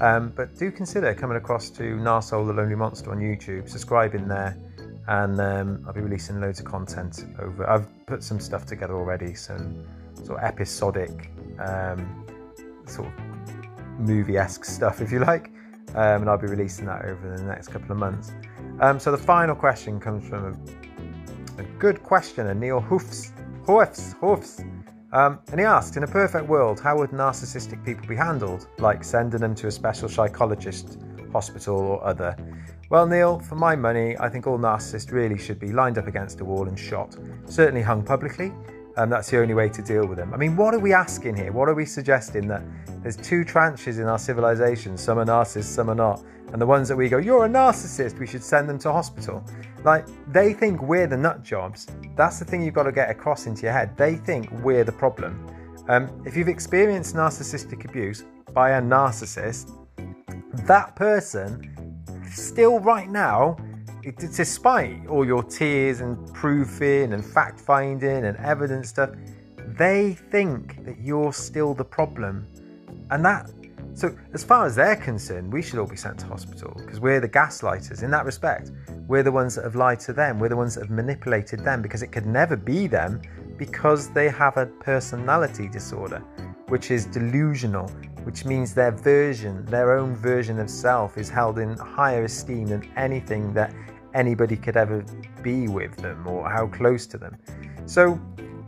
[0.00, 4.56] Um, but do consider coming across to Narsol the Lonely Monster on YouTube, subscribing there,
[5.06, 7.68] and um, I'll be releasing loads of content over.
[7.68, 9.84] I've put some stuff together already, some
[10.24, 11.30] sort of episodic,
[11.60, 12.26] um,
[12.86, 15.52] sort of movie-esque stuff, if you like,
[15.94, 18.32] um, and I'll be releasing that over the next couple of months.
[18.80, 20.58] Um, so the final question comes from
[21.58, 23.30] a, a good questioner, Neil Hoofs.
[23.66, 24.60] Hoofs, Hoofs.
[25.14, 28.66] Um, and he asked, in a perfect world, how would narcissistic people be handled?
[28.78, 30.98] Like sending them to a special psychologist,
[31.32, 32.36] hospital, or other?
[32.90, 36.40] Well, Neil, for my money, I think all narcissists really should be lined up against
[36.40, 37.16] a wall and shot.
[37.46, 38.52] Certainly hung publicly.
[38.96, 40.34] Um, that's the only way to deal with them.
[40.34, 41.52] I mean, what are we asking here?
[41.52, 42.62] What are we suggesting that
[43.02, 44.98] there's two tranches in our civilization?
[44.98, 46.22] Some are narcissists, some are not.
[46.52, 49.44] And the ones that we go, you're a narcissist, we should send them to hospital.
[49.84, 51.86] Like, they think we're the nut jobs.
[52.16, 53.96] That's the thing you've got to get across into your head.
[53.96, 55.46] They think we're the problem.
[55.88, 58.24] Um, if you've experienced narcissistic abuse
[58.54, 59.76] by a narcissist,
[60.66, 61.70] that person
[62.32, 63.58] still right now,
[64.18, 69.10] despite all your tears and proofing and fact finding and evidence stuff,
[69.76, 72.46] they think that you're still the problem.
[73.10, 73.50] And that
[73.94, 77.20] so, as far as they're concerned, we should all be sent to hospital because we're
[77.20, 78.72] the gaslighters in that respect.
[79.06, 81.82] We're the ones that have lied to them, we're the ones that have manipulated them
[81.82, 83.20] because it could never be them
[83.58, 86.22] because they have a personality disorder,
[86.68, 87.88] which is delusional,
[88.24, 92.90] which means their version, their own version of self, is held in higher esteem than
[92.96, 93.74] anything that
[94.14, 95.04] anybody could ever
[95.42, 97.36] be with them or how close to them.
[97.86, 98.18] So,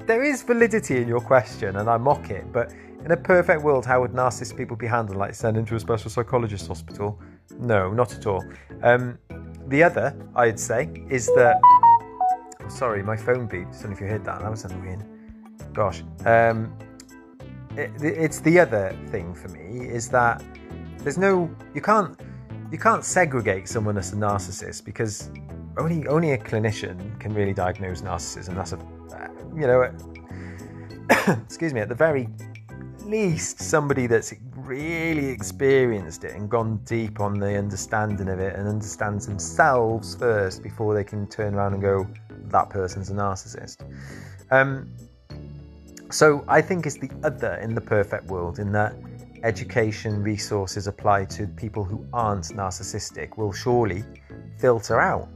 [0.06, 2.72] there is validity in your question, and I mock it, but
[3.04, 5.16] in a perfect world, how would narcissist people be handled?
[5.16, 7.20] Like sent into a special psychologist hospital?
[7.58, 8.44] No, not at all.
[8.82, 9.18] Um,
[9.68, 11.56] the other, I'd say, is that.
[12.60, 13.78] Oh, sorry, my phone beeped.
[13.78, 14.40] I don't know if you heard that.
[14.40, 15.02] That was annoying.
[15.72, 16.02] Gosh.
[16.24, 16.72] Um,
[17.76, 20.42] it, it's the other thing for me is that
[20.98, 21.50] there's no.
[21.74, 22.18] You can't.
[22.70, 25.30] You can't segregate someone as a narcissist because
[25.78, 28.54] only only a clinician can really diagnose narcissism.
[28.54, 28.78] That's a,
[29.54, 29.90] you know,
[31.44, 31.80] excuse me.
[31.80, 32.28] At the very
[33.04, 34.32] least somebody that's
[34.66, 40.62] really experienced it and gone deep on the understanding of it and understands themselves first
[40.62, 42.06] before they can turn around and go,
[42.48, 43.84] that person's a narcissist.
[44.50, 44.90] Um,
[46.10, 48.94] so I think it's the other in the perfect world in that
[49.42, 54.04] education resources applied to people who aren't narcissistic will surely
[54.58, 55.28] filter out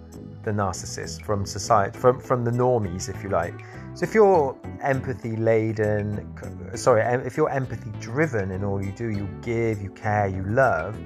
[0.42, 3.64] the narcissist from society, from, from the normies, if you like.
[3.94, 6.34] So if you're empathy laden,
[6.74, 10.98] sorry, if you're empathy driven in all you do, you give, you care, you love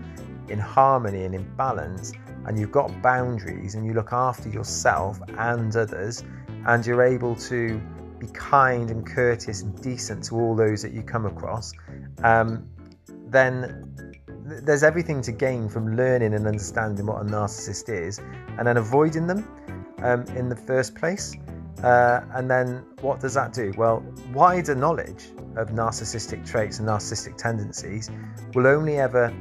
[0.48, 2.12] in harmony and in balance,
[2.46, 6.22] and you've got boundaries and you look after yourself and others,
[6.66, 7.80] and you're able to
[8.18, 11.72] be kind and courteous and decent to all those that you come across,
[12.22, 12.68] um,
[13.28, 13.90] then
[14.62, 18.18] there's everything to gain from learning and understanding what a narcissist is
[18.58, 19.48] and then avoiding them
[20.02, 21.34] um, in the first place.
[21.82, 23.72] Uh, and then what does that do?
[23.76, 24.02] Well,
[24.32, 25.26] wider knowledge
[25.56, 28.10] of narcissistic traits and narcissistic tendencies
[28.54, 29.34] will only ever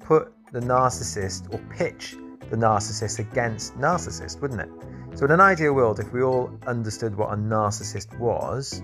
[0.00, 2.16] put the narcissist or pitch
[2.50, 4.70] the narcissist against narcissist, wouldn't it?
[5.18, 8.82] So, in an ideal world, if we all understood what a narcissist was,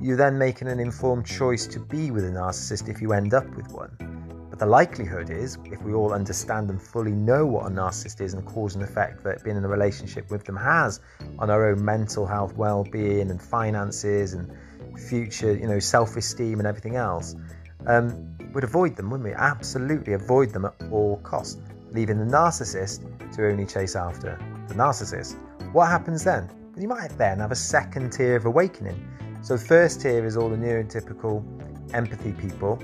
[0.00, 3.48] you're then making an informed choice to be with a narcissist if you end up
[3.56, 3.90] with one.
[4.56, 8.32] But the likelihood is, if we all understand and fully know what a narcissist is
[8.32, 11.00] and the cause and effect that being in a relationship with them has
[11.38, 14.50] on our own mental health, well-being, and finances, and
[14.98, 17.36] future, you know, self-esteem and everything else,
[17.86, 19.34] um, we'd avoid them, wouldn't we?
[19.34, 21.58] Absolutely avoid them at all costs,
[21.90, 23.02] leaving the narcissist
[23.34, 24.38] to only chase after
[24.68, 25.36] the narcissist.
[25.74, 26.48] What happens then?
[26.78, 29.06] You might then have a second tier of awakening.
[29.42, 31.44] So, first tier is all the neurotypical
[31.92, 32.82] empathy people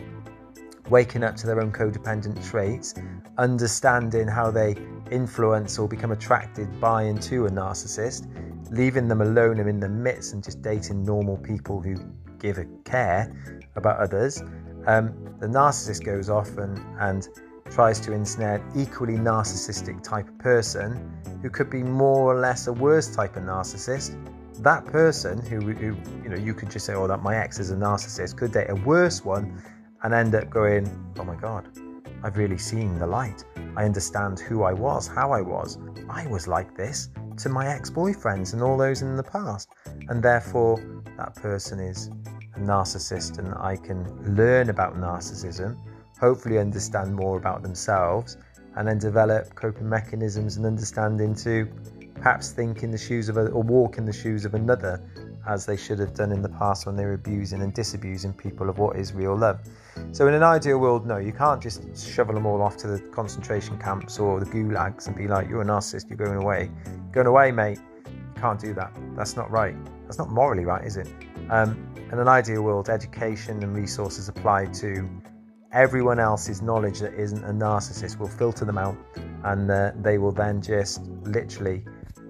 [0.92, 2.94] waking up to their own codependent traits,
[3.38, 4.76] understanding how they
[5.10, 8.28] influence or become attracted by and to a narcissist,
[8.70, 11.96] leaving them alone and in the midst and just dating normal people who
[12.38, 13.34] give a care
[13.74, 14.42] about others.
[14.86, 17.26] Um, the narcissist goes off and, and
[17.70, 21.10] tries to ensnare an equally narcissistic type of person
[21.40, 24.14] who could be more or less a worse type of narcissist.
[24.62, 27.70] That person who, who you know you could just say, oh, that my ex is
[27.70, 29.62] a narcissist, could date a worse one
[30.02, 30.86] and end up going,
[31.18, 31.68] oh my god,
[32.22, 33.44] I've really seen the light.
[33.76, 35.78] I understand who I was, how I was.
[36.08, 37.08] I was like this
[37.38, 39.70] to my ex boyfriends and all those in the past.
[40.08, 42.08] And therefore, that person is
[42.54, 45.76] a narcissist, and I can learn about narcissism,
[46.20, 48.36] hopefully, understand more about themselves,
[48.76, 51.68] and then develop coping mechanisms and understanding to
[52.14, 55.02] perhaps think in the shoes of a, or walk in the shoes of another
[55.48, 58.68] as they should have done in the past when they were abusing and disabusing people
[58.68, 59.60] of what is real love.
[60.12, 63.00] So, in an ideal world, no, you can't just shovel them all off to the
[63.10, 66.70] concentration camps or the gulags and be like, you're a narcissist, you're going away.
[67.12, 67.78] Going away, mate.
[68.06, 68.92] You can't do that.
[69.16, 69.76] That's not right.
[70.04, 71.08] That's not morally right, is it?
[71.50, 75.08] Um, in an ideal world, education and resources applied to
[75.72, 78.96] everyone else's knowledge that isn't a narcissist will filter them out
[79.44, 81.84] and uh, they will then just literally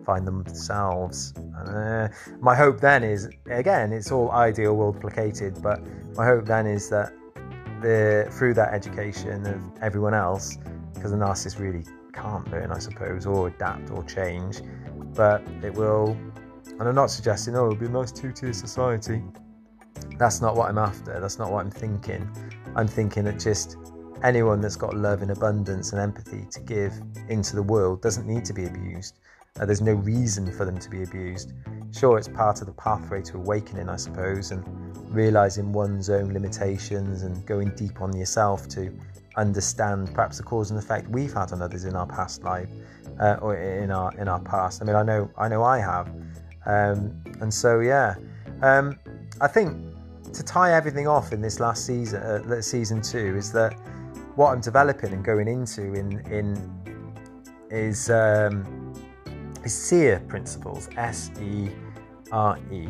[0.04, 1.34] find themselves.
[1.66, 2.08] Uh,
[2.40, 5.80] my hope then is, again, it's all ideal world placated, but
[6.16, 7.12] my hope then is that
[7.82, 10.58] the through that education of everyone else,
[10.94, 14.60] because the narcissist really can't learn, I suppose, or adapt or change,
[15.14, 16.16] but it will.
[16.78, 19.22] And I'm not suggesting, oh, it'll be a nice two-tier society.
[20.18, 21.20] That's not what I'm after.
[21.20, 22.28] That's not what I'm thinking.
[22.74, 23.76] I'm thinking that just
[24.22, 26.92] anyone that's got love and abundance and empathy to give
[27.28, 29.18] into the world doesn't need to be abused.
[29.60, 31.52] Uh, there's no reason for them to be abused.
[31.90, 34.64] Sure, it's part of the pathway to awakening, I suppose, and
[35.14, 38.90] realizing one's own limitations and going deep on yourself to
[39.36, 42.68] understand perhaps the cause and effect we've had on others in our past life
[43.20, 44.80] uh, or in our in our past.
[44.80, 46.08] I mean, I know I know I have,
[46.64, 48.14] um, and so yeah,
[48.62, 48.98] um,
[49.42, 49.76] I think
[50.32, 53.74] to tie everything off in this last season, uh, season two, is that
[54.34, 56.56] what I'm developing and going into in in
[57.70, 58.08] is.
[58.08, 58.81] Um,
[59.64, 61.70] is SERE principles, S E
[62.30, 62.88] R E.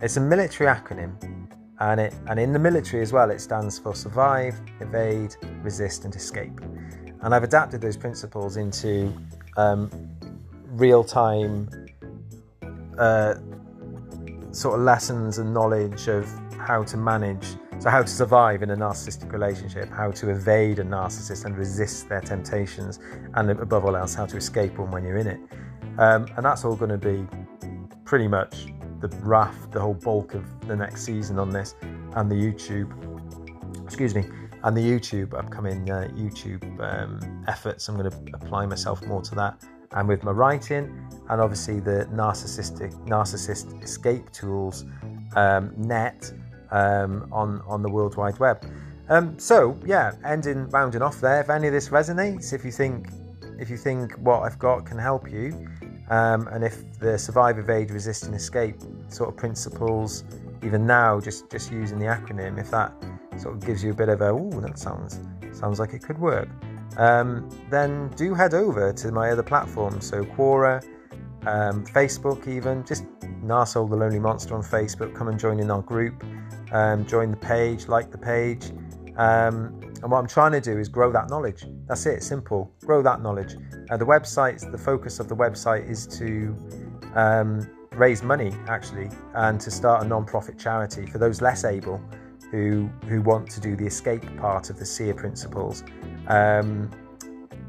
[0.00, 1.12] It's a military acronym,
[1.80, 6.14] and it and in the military as well, it stands for survive, evade, resist, and
[6.14, 6.60] escape.
[7.20, 9.12] And I've adapted those principles into
[9.56, 9.90] um,
[10.66, 11.68] real-time
[12.96, 13.34] uh,
[14.52, 17.44] sort of lessons and knowledge of how to manage,
[17.80, 22.08] so how to survive in a narcissistic relationship, how to evade a narcissist and resist
[22.08, 23.00] their temptations,
[23.34, 25.40] and above all else, how to escape one when you're in it.
[25.98, 27.26] Um, and that's all going to be
[28.04, 28.66] pretty much
[29.00, 31.74] the raft, the whole bulk of the next season on this,
[32.14, 32.90] and the YouTube,
[33.84, 34.24] excuse me,
[34.64, 37.88] and the YouTube upcoming uh, YouTube um, efforts.
[37.88, 39.62] I'm going to apply myself more to that,
[39.92, 44.84] and with my writing, and obviously the narcissistic narcissist escape tools
[45.36, 46.32] um, net
[46.70, 48.64] um, on on the World Wide Web.
[49.08, 51.40] Um, so yeah, ending rounding off there.
[51.40, 53.08] If any of this resonates, if you think
[53.58, 55.68] if you think what I've got can help you,
[56.10, 58.76] um, and if the survive, evade, resist, and escape
[59.08, 60.24] sort of principles,
[60.62, 62.92] even now, just just using the acronym, if that
[63.36, 65.20] sort of gives you a bit of a oh, that sounds
[65.52, 66.48] sounds like it could work,
[66.96, 70.06] um, then do head over to my other platforms.
[70.06, 70.82] So Quora,
[71.46, 73.04] um, Facebook, even just
[73.42, 75.14] Narsol the Lonely Monster on Facebook.
[75.14, 76.24] Come and join in our group.
[76.72, 78.72] Um, join the page, like the page.
[79.16, 81.66] Um, and what I'm trying to do is grow that knowledge.
[81.86, 82.72] That's it, simple.
[82.84, 83.56] Grow that knowledge.
[83.90, 86.56] Uh, the website, the focus of the website is to
[87.14, 92.00] um, raise money, actually, and to start a non-profit charity for those less able
[92.50, 95.84] who who want to do the escape part of the SERE principles.
[96.28, 96.90] Um,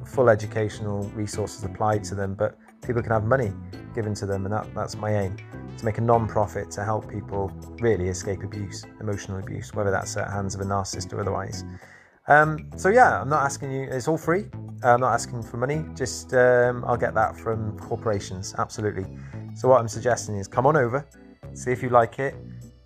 [0.05, 3.51] full educational resources applied to them, but people can have money
[3.93, 5.37] given to them, and that, that's my aim
[5.77, 10.29] to make a non-profit to help people really escape abuse, emotional abuse, whether that's at
[10.29, 11.63] hands of a narcissist or otherwise.
[12.29, 13.83] Um, so yeah, I'm not asking you.
[13.89, 14.45] It's all free.
[14.83, 15.83] I'm not asking for money.
[15.95, 18.55] Just um, I'll get that from corporations.
[18.57, 19.05] Absolutely.
[19.55, 21.05] So what I'm suggesting is come on over,
[21.53, 22.35] see if you like it.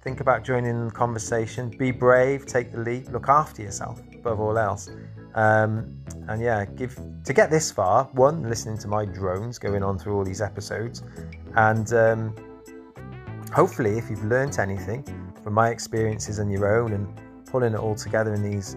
[0.02, 1.70] Think about joining the conversation.
[1.70, 2.46] Be brave.
[2.46, 3.10] Take the leap.
[3.10, 4.90] Look after yourself above all else.
[5.36, 8.06] Um, and yeah, give to get this far.
[8.14, 11.04] One, listening to my drones going on through all these episodes,
[11.56, 12.36] and um,
[13.54, 15.04] hopefully, if you've learnt anything
[15.44, 17.08] from my experiences and your own, and
[17.46, 18.76] pulling it all together in these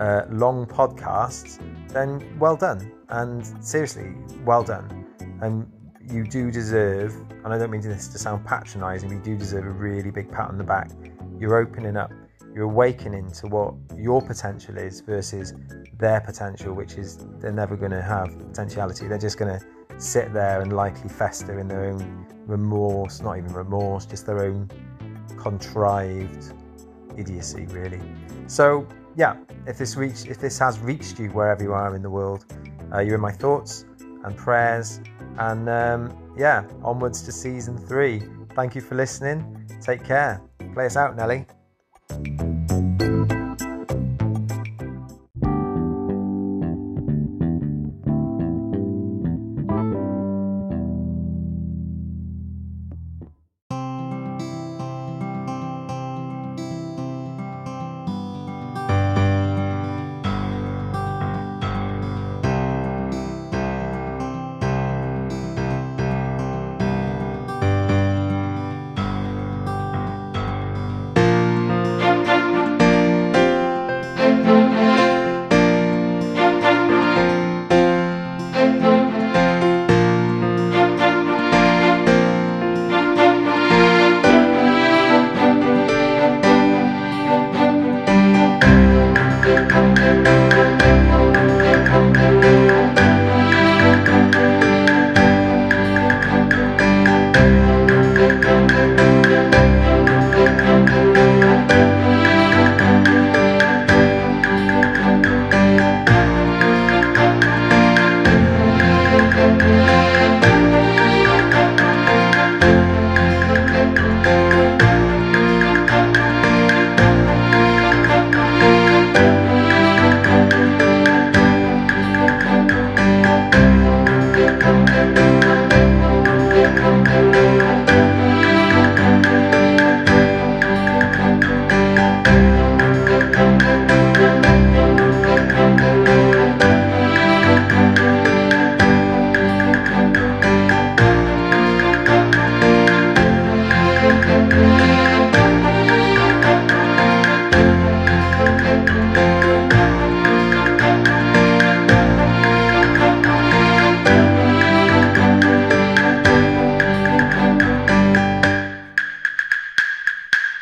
[0.00, 1.58] uh, long podcasts,
[1.88, 2.92] then well done.
[3.08, 4.14] And seriously,
[4.44, 5.06] well done.
[5.40, 5.70] And
[6.10, 7.14] you do deserve,
[7.44, 10.48] and I don't mean this to sound patronising, you do deserve a really big pat
[10.48, 10.90] on the back.
[11.38, 12.10] You're opening up.
[12.56, 15.52] you're awakening to what your potential is versus
[15.98, 19.06] their potential, which is they're never going to have potentiality.
[19.08, 23.52] They're just going to sit there and likely fester in their own remorse, not even
[23.52, 24.70] remorse, just their own
[25.36, 26.54] contrived
[27.18, 28.00] idiocy, really.
[28.46, 28.86] So,
[29.16, 29.36] yeah,
[29.66, 32.44] if this reach, if this has reached you wherever you are in the world,
[32.92, 33.84] uh, you're in my thoughts
[34.24, 35.00] and prayers.
[35.38, 38.22] And um, yeah, onwards to season three.
[38.54, 39.66] Thank you for listening.
[39.80, 40.42] Take care.
[40.74, 41.46] Play us out, Nelly.